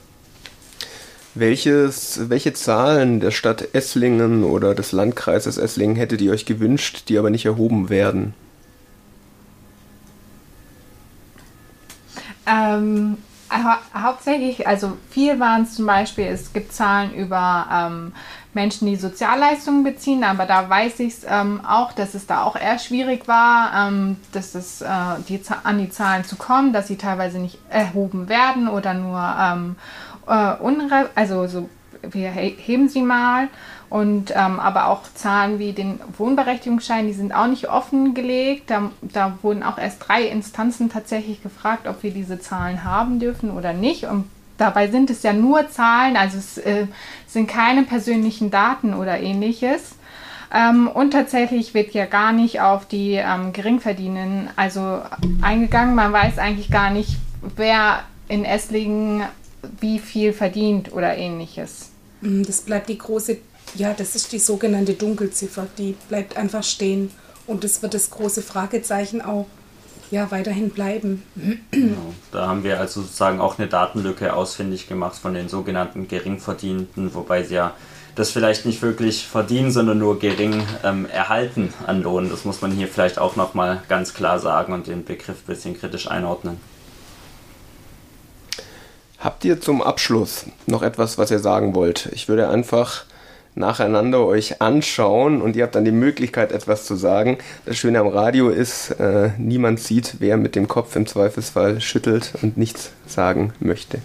Welches, 1.35 2.29
welche 2.29 2.53
Zahlen 2.53 3.19
der 3.19 3.31
Stadt 3.31 3.73
Esslingen 3.73 4.43
oder 4.43 4.73
des 4.73 4.91
Landkreises 4.91 5.57
Esslingen 5.57 5.95
hättet 5.95 6.21
ihr 6.21 6.31
euch 6.31 6.45
gewünscht, 6.45 7.03
die 7.07 7.19
aber 7.19 7.29
nicht 7.29 7.45
erhoben 7.45 7.89
werden? 7.89 8.33
Ähm, 12.47 13.17
hauptsächlich, 13.93 14.67
also 14.67 14.97
viel 15.09 15.39
waren 15.39 15.63
es 15.63 15.75
zum 15.75 15.85
Beispiel, 15.85 16.25
es 16.25 16.53
gibt 16.53 16.73
Zahlen 16.73 17.13
über 17.13 17.67
ähm, 17.71 18.13
Menschen, 18.53 18.87
die 18.87 18.95
Sozialleistungen 18.95 19.83
beziehen, 19.83 20.23
aber 20.23 20.45
da 20.45 20.69
weiß 20.69 20.99
ich 21.01 21.13
es 21.13 21.25
ähm, 21.27 21.61
auch, 21.65 21.91
dass 21.93 22.13
es 22.13 22.27
da 22.27 22.43
auch 22.43 22.55
eher 22.55 22.79
schwierig 22.79 23.27
war, 23.27 23.87
ähm, 23.87 24.17
dass 24.31 24.55
es, 24.55 24.81
äh, 24.81 24.87
die, 25.27 25.41
an 25.63 25.77
die 25.77 25.89
Zahlen 25.89 26.23
zu 26.23 26.35
kommen, 26.35 26.73
dass 26.73 26.87
sie 26.87 26.97
teilweise 26.97 27.39
nicht 27.39 27.59
erhoben 27.69 28.29
werden 28.29 28.67
oder 28.67 28.93
nur 28.93 29.35
ähm, 29.39 29.75
äh, 30.27 30.53
unre 30.61 31.09
also 31.15 31.47
so, 31.47 31.69
wir 32.01 32.29
heben 32.31 32.87
sie 32.87 33.01
mal. 33.01 33.49
Und 33.89 34.31
ähm, 34.35 34.59
aber 34.59 34.87
auch 34.87 35.01
Zahlen 35.15 35.57
wie 35.57 35.73
den 35.73 35.99
Wohnberechtigungsschein, 36.17 37.07
die 37.07 37.13
sind 37.13 37.33
auch 37.33 37.47
nicht 37.47 37.69
offengelegt. 37.69 38.69
Da, 38.69 38.91
da 39.01 39.39
wurden 39.41 39.63
auch 39.63 39.79
erst 39.79 40.07
drei 40.07 40.23
Instanzen 40.27 40.91
tatsächlich 40.91 41.41
gefragt, 41.41 41.87
ob 41.87 42.03
wir 42.03 42.11
diese 42.11 42.39
Zahlen 42.39 42.83
haben 42.83 43.19
dürfen 43.19 43.49
oder 43.49 43.73
nicht. 43.73 44.03
Und 44.03 44.29
dabei 44.59 44.89
sind 44.89 45.09
es 45.09 45.23
ja 45.23 45.33
nur 45.33 45.69
Zahlen, 45.69 46.17
also 46.17 46.37
es 46.37 46.59
äh, 46.59 46.85
sind 47.25 47.47
keine 47.47 47.81
persönlichen 47.83 48.51
Daten 48.51 48.93
oder 48.93 49.19
ähnliches. 49.19 49.95
Ähm, 50.53 50.87
und 50.87 51.11
tatsächlich 51.11 51.73
wird 51.73 51.91
ja 51.93 52.05
gar 52.05 52.31
nicht 52.31 52.61
auf 52.61 52.87
die 52.87 53.13
ähm, 53.13 53.53
Geringverdienenden 53.53 54.49
also 54.55 55.01
eingegangen. 55.41 55.95
Man 55.95 56.13
weiß 56.13 56.37
eigentlich 56.37 56.69
gar 56.69 56.91
nicht, 56.91 57.17
wer 57.55 58.03
in 58.27 58.45
Esslingen 58.45 59.23
wie 59.79 59.97
viel 59.97 60.31
verdient 60.31 60.93
oder 60.93 61.17
ähnliches. 61.17 61.91
Das 62.21 62.61
bleibt 62.61 62.89
die 62.89 62.97
große 62.97 63.37
ja, 63.75 63.93
das 63.93 64.15
ist 64.15 64.31
die 64.31 64.39
sogenannte 64.39 64.93
Dunkelziffer, 64.93 65.67
die 65.77 65.95
bleibt 66.07 66.37
einfach 66.37 66.63
stehen. 66.63 67.11
Und 67.47 67.63
das 67.63 67.81
wird 67.81 67.93
das 67.93 68.11
große 68.11 68.41
Fragezeichen 68.41 69.21
auch 69.21 69.47
ja, 70.11 70.31
weiterhin 70.31 70.69
bleiben. 70.69 71.23
Genau. 71.71 72.13
Da 72.31 72.47
haben 72.47 72.63
wir 72.63 72.79
also 72.79 73.01
sozusagen 73.01 73.39
auch 73.39 73.59
eine 73.59 73.67
Datenlücke 73.67 74.33
ausfindig 74.33 74.87
gemacht 74.87 75.17
von 75.17 75.33
den 75.33 75.49
sogenannten 75.49 76.07
Geringverdienten, 76.07 77.13
wobei 77.13 77.43
sie 77.43 77.55
ja 77.55 77.73
das 78.15 78.31
vielleicht 78.31 78.65
nicht 78.65 78.81
wirklich 78.81 79.25
verdienen, 79.25 79.71
sondern 79.71 79.99
nur 79.99 80.19
gering 80.19 80.63
ähm, 80.83 81.05
erhalten 81.05 81.73
an 81.87 82.01
Lohn. 82.01 82.29
Das 82.29 82.43
muss 82.43 82.61
man 82.61 82.71
hier 82.71 82.87
vielleicht 82.87 83.19
auch 83.19 83.35
nochmal 83.35 83.81
ganz 83.87 84.13
klar 84.13 84.39
sagen 84.39 84.73
und 84.73 84.87
den 84.87 85.05
Begriff 85.05 85.37
ein 85.37 85.47
bisschen 85.47 85.79
kritisch 85.79 86.09
einordnen. 86.09 86.57
Habt 89.19 89.45
ihr 89.45 89.61
zum 89.61 89.81
Abschluss 89.81 90.45
noch 90.65 90.81
etwas, 90.81 91.17
was 91.17 91.29
ihr 91.29 91.39
sagen 91.39 91.75
wollt? 91.75 92.09
Ich 92.13 92.27
würde 92.27 92.49
einfach 92.49 93.03
nacheinander 93.55 94.25
euch 94.25 94.61
anschauen 94.61 95.41
und 95.41 95.55
ihr 95.55 95.63
habt 95.63 95.75
dann 95.75 95.85
die 95.85 95.91
Möglichkeit, 95.91 96.51
etwas 96.51 96.85
zu 96.85 96.95
sagen. 96.95 97.37
Das 97.65 97.77
Schöne 97.77 97.99
am 97.99 98.07
Radio 98.07 98.49
ist, 98.49 98.91
äh, 98.91 99.31
niemand 99.37 99.79
sieht, 99.79 100.15
wer 100.19 100.37
mit 100.37 100.55
dem 100.55 100.67
Kopf 100.67 100.95
im 100.95 101.05
Zweifelsfall 101.05 101.81
schüttelt 101.81 102.33
und 102.41 102.57
nichts 102.57 102.91
sagen 103.05 103.53
möchte. 103.59 103.99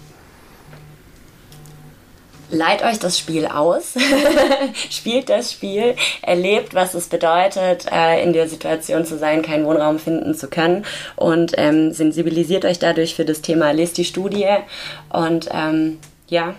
Leiht 2.51 2.83
euch 2.83 2.99
das 2.99 3.17
Spiel 3.17 3.47
aus, 3.47 3.95
spielt 4.91 5.29
das 5.29 5.51
Spiel, 5.51 5.95
erlebt, 6.21 6.75
was 6.75 6.93
es 6.93 7.07
bedeutet, 7.07 7.87
äh, 7.91 8.23
in 8.23 8.33
der 8.33 8.47
Situation 8.47 9.03
zu 9.03 9.17
sein, 9.17 9.41
keinen 9.41 9.65
Wohnraum 9.65 9.97
finden 9.97 10.35
zu 10.35 10.47
können 10.47 10.85
und 11.15 11.53
ähm, 11.57 11.91
sensibilisiert 11.91 12.63
euch 12.63 12.77
dadurch 12.77 13.15
für 13.15 13.25
das 13.25 13.41
Thema, 13.41 13.71
lest 13.71 13.97
die 13.97 14.05
Studie 14.05 14.47
und 15.09 15.49
ähm, 15.51 15.97
ja, 16.27 16.53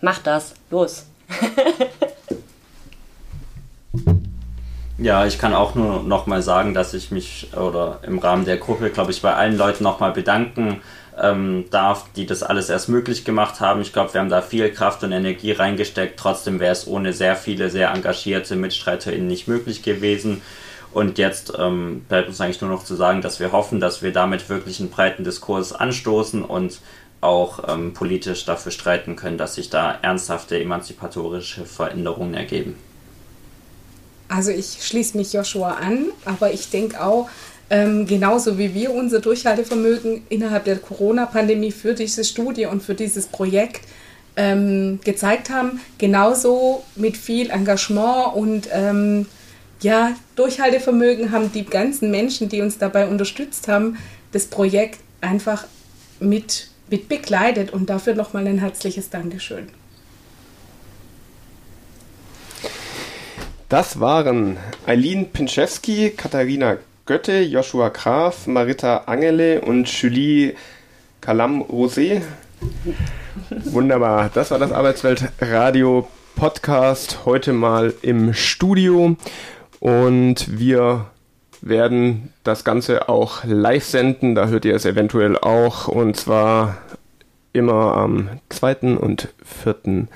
macht 0.00 0.26
das, 0.26 0.54
los. 0.70 1.04
Ja, 5.02 5.26
ich 5.26 5.36
kann 5.38 5.52
auch 5.52 5.74
nur 5.74 6.04
noch 6.04 6.26
mal 6.26 6.42
sagen, 6.42 6.74
dass 6.74 6.94
ich 6.94 7.10
mich 7.10 7.48
oder 7.56 7.98
im 8.06 8.20
Rahmen 8.20 8.44
der 8.44 8.56
Gruppe, 8.56 8.88
glaube 8.88 9.10
ich, 9.10 9.20
bei 9.20 9.34
allen 9.34 9.56
Leuten 9.56 9.82
noch 9.82 9.98
mal 9.98 10.12
bedanken 10.12 10.80
ähm, 11.20 11.64
darf, 11.70 12.06
die 12.14 12.24
das 12.24 12.44
alles 12.44 12.70
erst 12.70 12.88
möglich 12.88 13.24
gemacht 13.24 13.60
haben. 13.60 13.80
Ich 13.80 13.92
glaube, 13.92 14.14
wir 14.14 14.20
haben 14.20 14.28
da 14.28 14.42
viel 14.42 14.70
Kraft 14.70 15.02
und 15.02 15.10
Energie 15.10 15.50
reingesteckt. 15.50 16.20
Trotzdem 16.20 16.60
wäre 16.60 16.70
es 16.70 16.86
ohne 16.86 17.12
sehr 17.12 17.34
viele, 17.34 17.68
sehr 17.68 17.90
engagierte 17.90 18.54
MitstreiterInnen 18.54 19.26
nicht 19.26 19.48
möglich 19.48 19.82
gewesen. 19.82 20.40
Und 20.92 21.18
jetzt 21.18 21.52
ähm, 21.58 22.04
bleibt 22.08 22.28
uns 22.28 22.40
eigentlich 22.40 22.60
nur 22.60 22.70
noch 22.70 22.84
zu 22.84 22.94
sagen, 22.94 23.22
dass 23.22 23.40
wir 23.40 23.50
hoffen, 23.50 23.80
dass 23.80 24.02
wir 24.02 24.12
damit 24.12 24.48
wirklich 24.48 24.78
einen 24.78 24.90
breiten 24.90 25.24
Diskurs 25.24 25.72
anstoßen 25.72 26.44
und 26.44 26.78
auch 27.22 27.68
ähm, 27.68 27.94
politisch 27.94 28.44
dafür 28.44 28.72
streiten 28.72 29.16
können, 29.16 29.38
dass 29.38 29.54
sich 29.54 29.70
da 29.70 29.98
ernsthafte 30.02 30.60
emanzipatorische 30.60 31.64
Veränderungen 31.64 32.34
ergeben. 32.34 32.76
Also 34.28 34.50
ich 34.50 34.78
schließe 34.82 35.16
mich 35.16 35.32
Joshua 35.32 35.72
an, 35.72 36.06
aber 36.24 36.52
ich 36.52 36.70
denke 36.70 37.02
auch, 37.02 37.28
ähm, 37.70 38.06
genauso 38.06 38.58
wie 38.58 38.74
wir 38.74 38.92
unser 38.92 39.20
Durchhaltevermögen 39.20 40.22
innerhalb 40.28 40.64
der 40.64 40.76
Corona-Pandemie 40.76 41.72
für 41.72 41.94
diese 41.94 42.24
Studie 42.24 42.66
und 42.66 42.82
für 42.82 42.94
dieses 42.94 43.26
Projekt 43.26 43.82
ähm, 44.36 45.00
gezeigt 45.04 45.50
haben, 45.50 45.80
genauso 45.98 46.84
mit 46.96 47.16
viel 47.16 47.50
Engagement 47.50 48.34
und 48.34 48.68
ähm, 48.72 49.26
ja, 49.80 50.14
Durchhaltevermögen 50.36 51.32
haben 51.32 51.52
die 51.52 51.64
ganzen 51.64 52.10
Menschen, 52.10 52.48
die 52.48 52.60
uns 52.62 52.78
dabei 52.78 53.06
unterstützt 53.06 53.68
haben, 53.68 53.96
das 54.32 54.46
Projekt 54.46 55.00
einfach 55.20 55.64
mit, 56.20 56.68
mit 56.92 57.08
begleitet 57.08 57.72
und 57.72 57.90
dafür 57.90 58.14
nochmal 58.14 58.46
ein 58.46 58.58
herzliches 58.58 59.08
Dankeschön. 59.10 59.66
Das 63.68 63.98
waren 63.98 64.58
Eileen 64.86 65.30
Pinczewski, 65.30 66.10
Katharina 66.10 66.76
Götte, 67.06 67.40
Joshua 67.40 67.88
Graf, 67.88 68.46
Marita 68.46 69.04
Angele 69.06 69.62
und 69.62 69.88
Julie 69.88 70.54
Kalam-Rosé. 71.22 72.20
Wunderbar, 73.64 74.30
das 74.34 74.50
war 74.50 74.58
das 74.58 74.70
Arbeitswelt 74.70 75.32
Radio 75.40 76.06
Podcast 76.36 77.20
heute 77.24 77.54
mal 77.54 77.94
im 78.02 78.34
Studio 78.34 79.16
und 79.80 80.58
wir 80.58 81.06
werden 81.62 82.32
das 82.44 82.64
Ganze 82.64 83.08
auch 83.08 83.44
live 83.44 83.84
senden, 83.84 84.34
da 84.34 84.48
hört 84.48 84.64
ihr 84.64 84.74
es 84.74 84.84
eventuell 84.84 85.38
auch 85.38 85.88
und 85.88 86.16
zwar 86.16 86.76
immer 87.52 87.94
am 87.96 88.28
2. 88.50 88.96
und 88.98 89.28
4. 89.44 90.08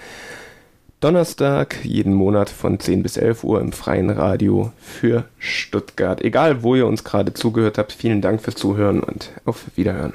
Donnerstag, 1.00 1.84
jeden 1.84 2.14
Monat 2.14 2.50
von 2.50 2.80
10 2.80 3.02
bis 3.02 3.16
11 3.16 3.44
Uhr 3.44 3.60
im 3.60 3.72
freien 3.72 4.10
Radio 4.10 4.72
für 4.80 5.24
Stuttgart. 5.38 6.22
Egal, 6.22 6.62
wo 6.62 6.74
ihr 6.74 6.86
uns 6.86 7.04
gerade 7.04 7.34
zugehört 7.34 7.78
habt, 7.78 7.92
vielen 7.92 8.22
Dank 8.22 8.40
fürs 8.40 8.56
Zuhören 8.56 9.00
und 9.00 9.30
auf 9.44 9.66
Wiederhören. 9.76 10.14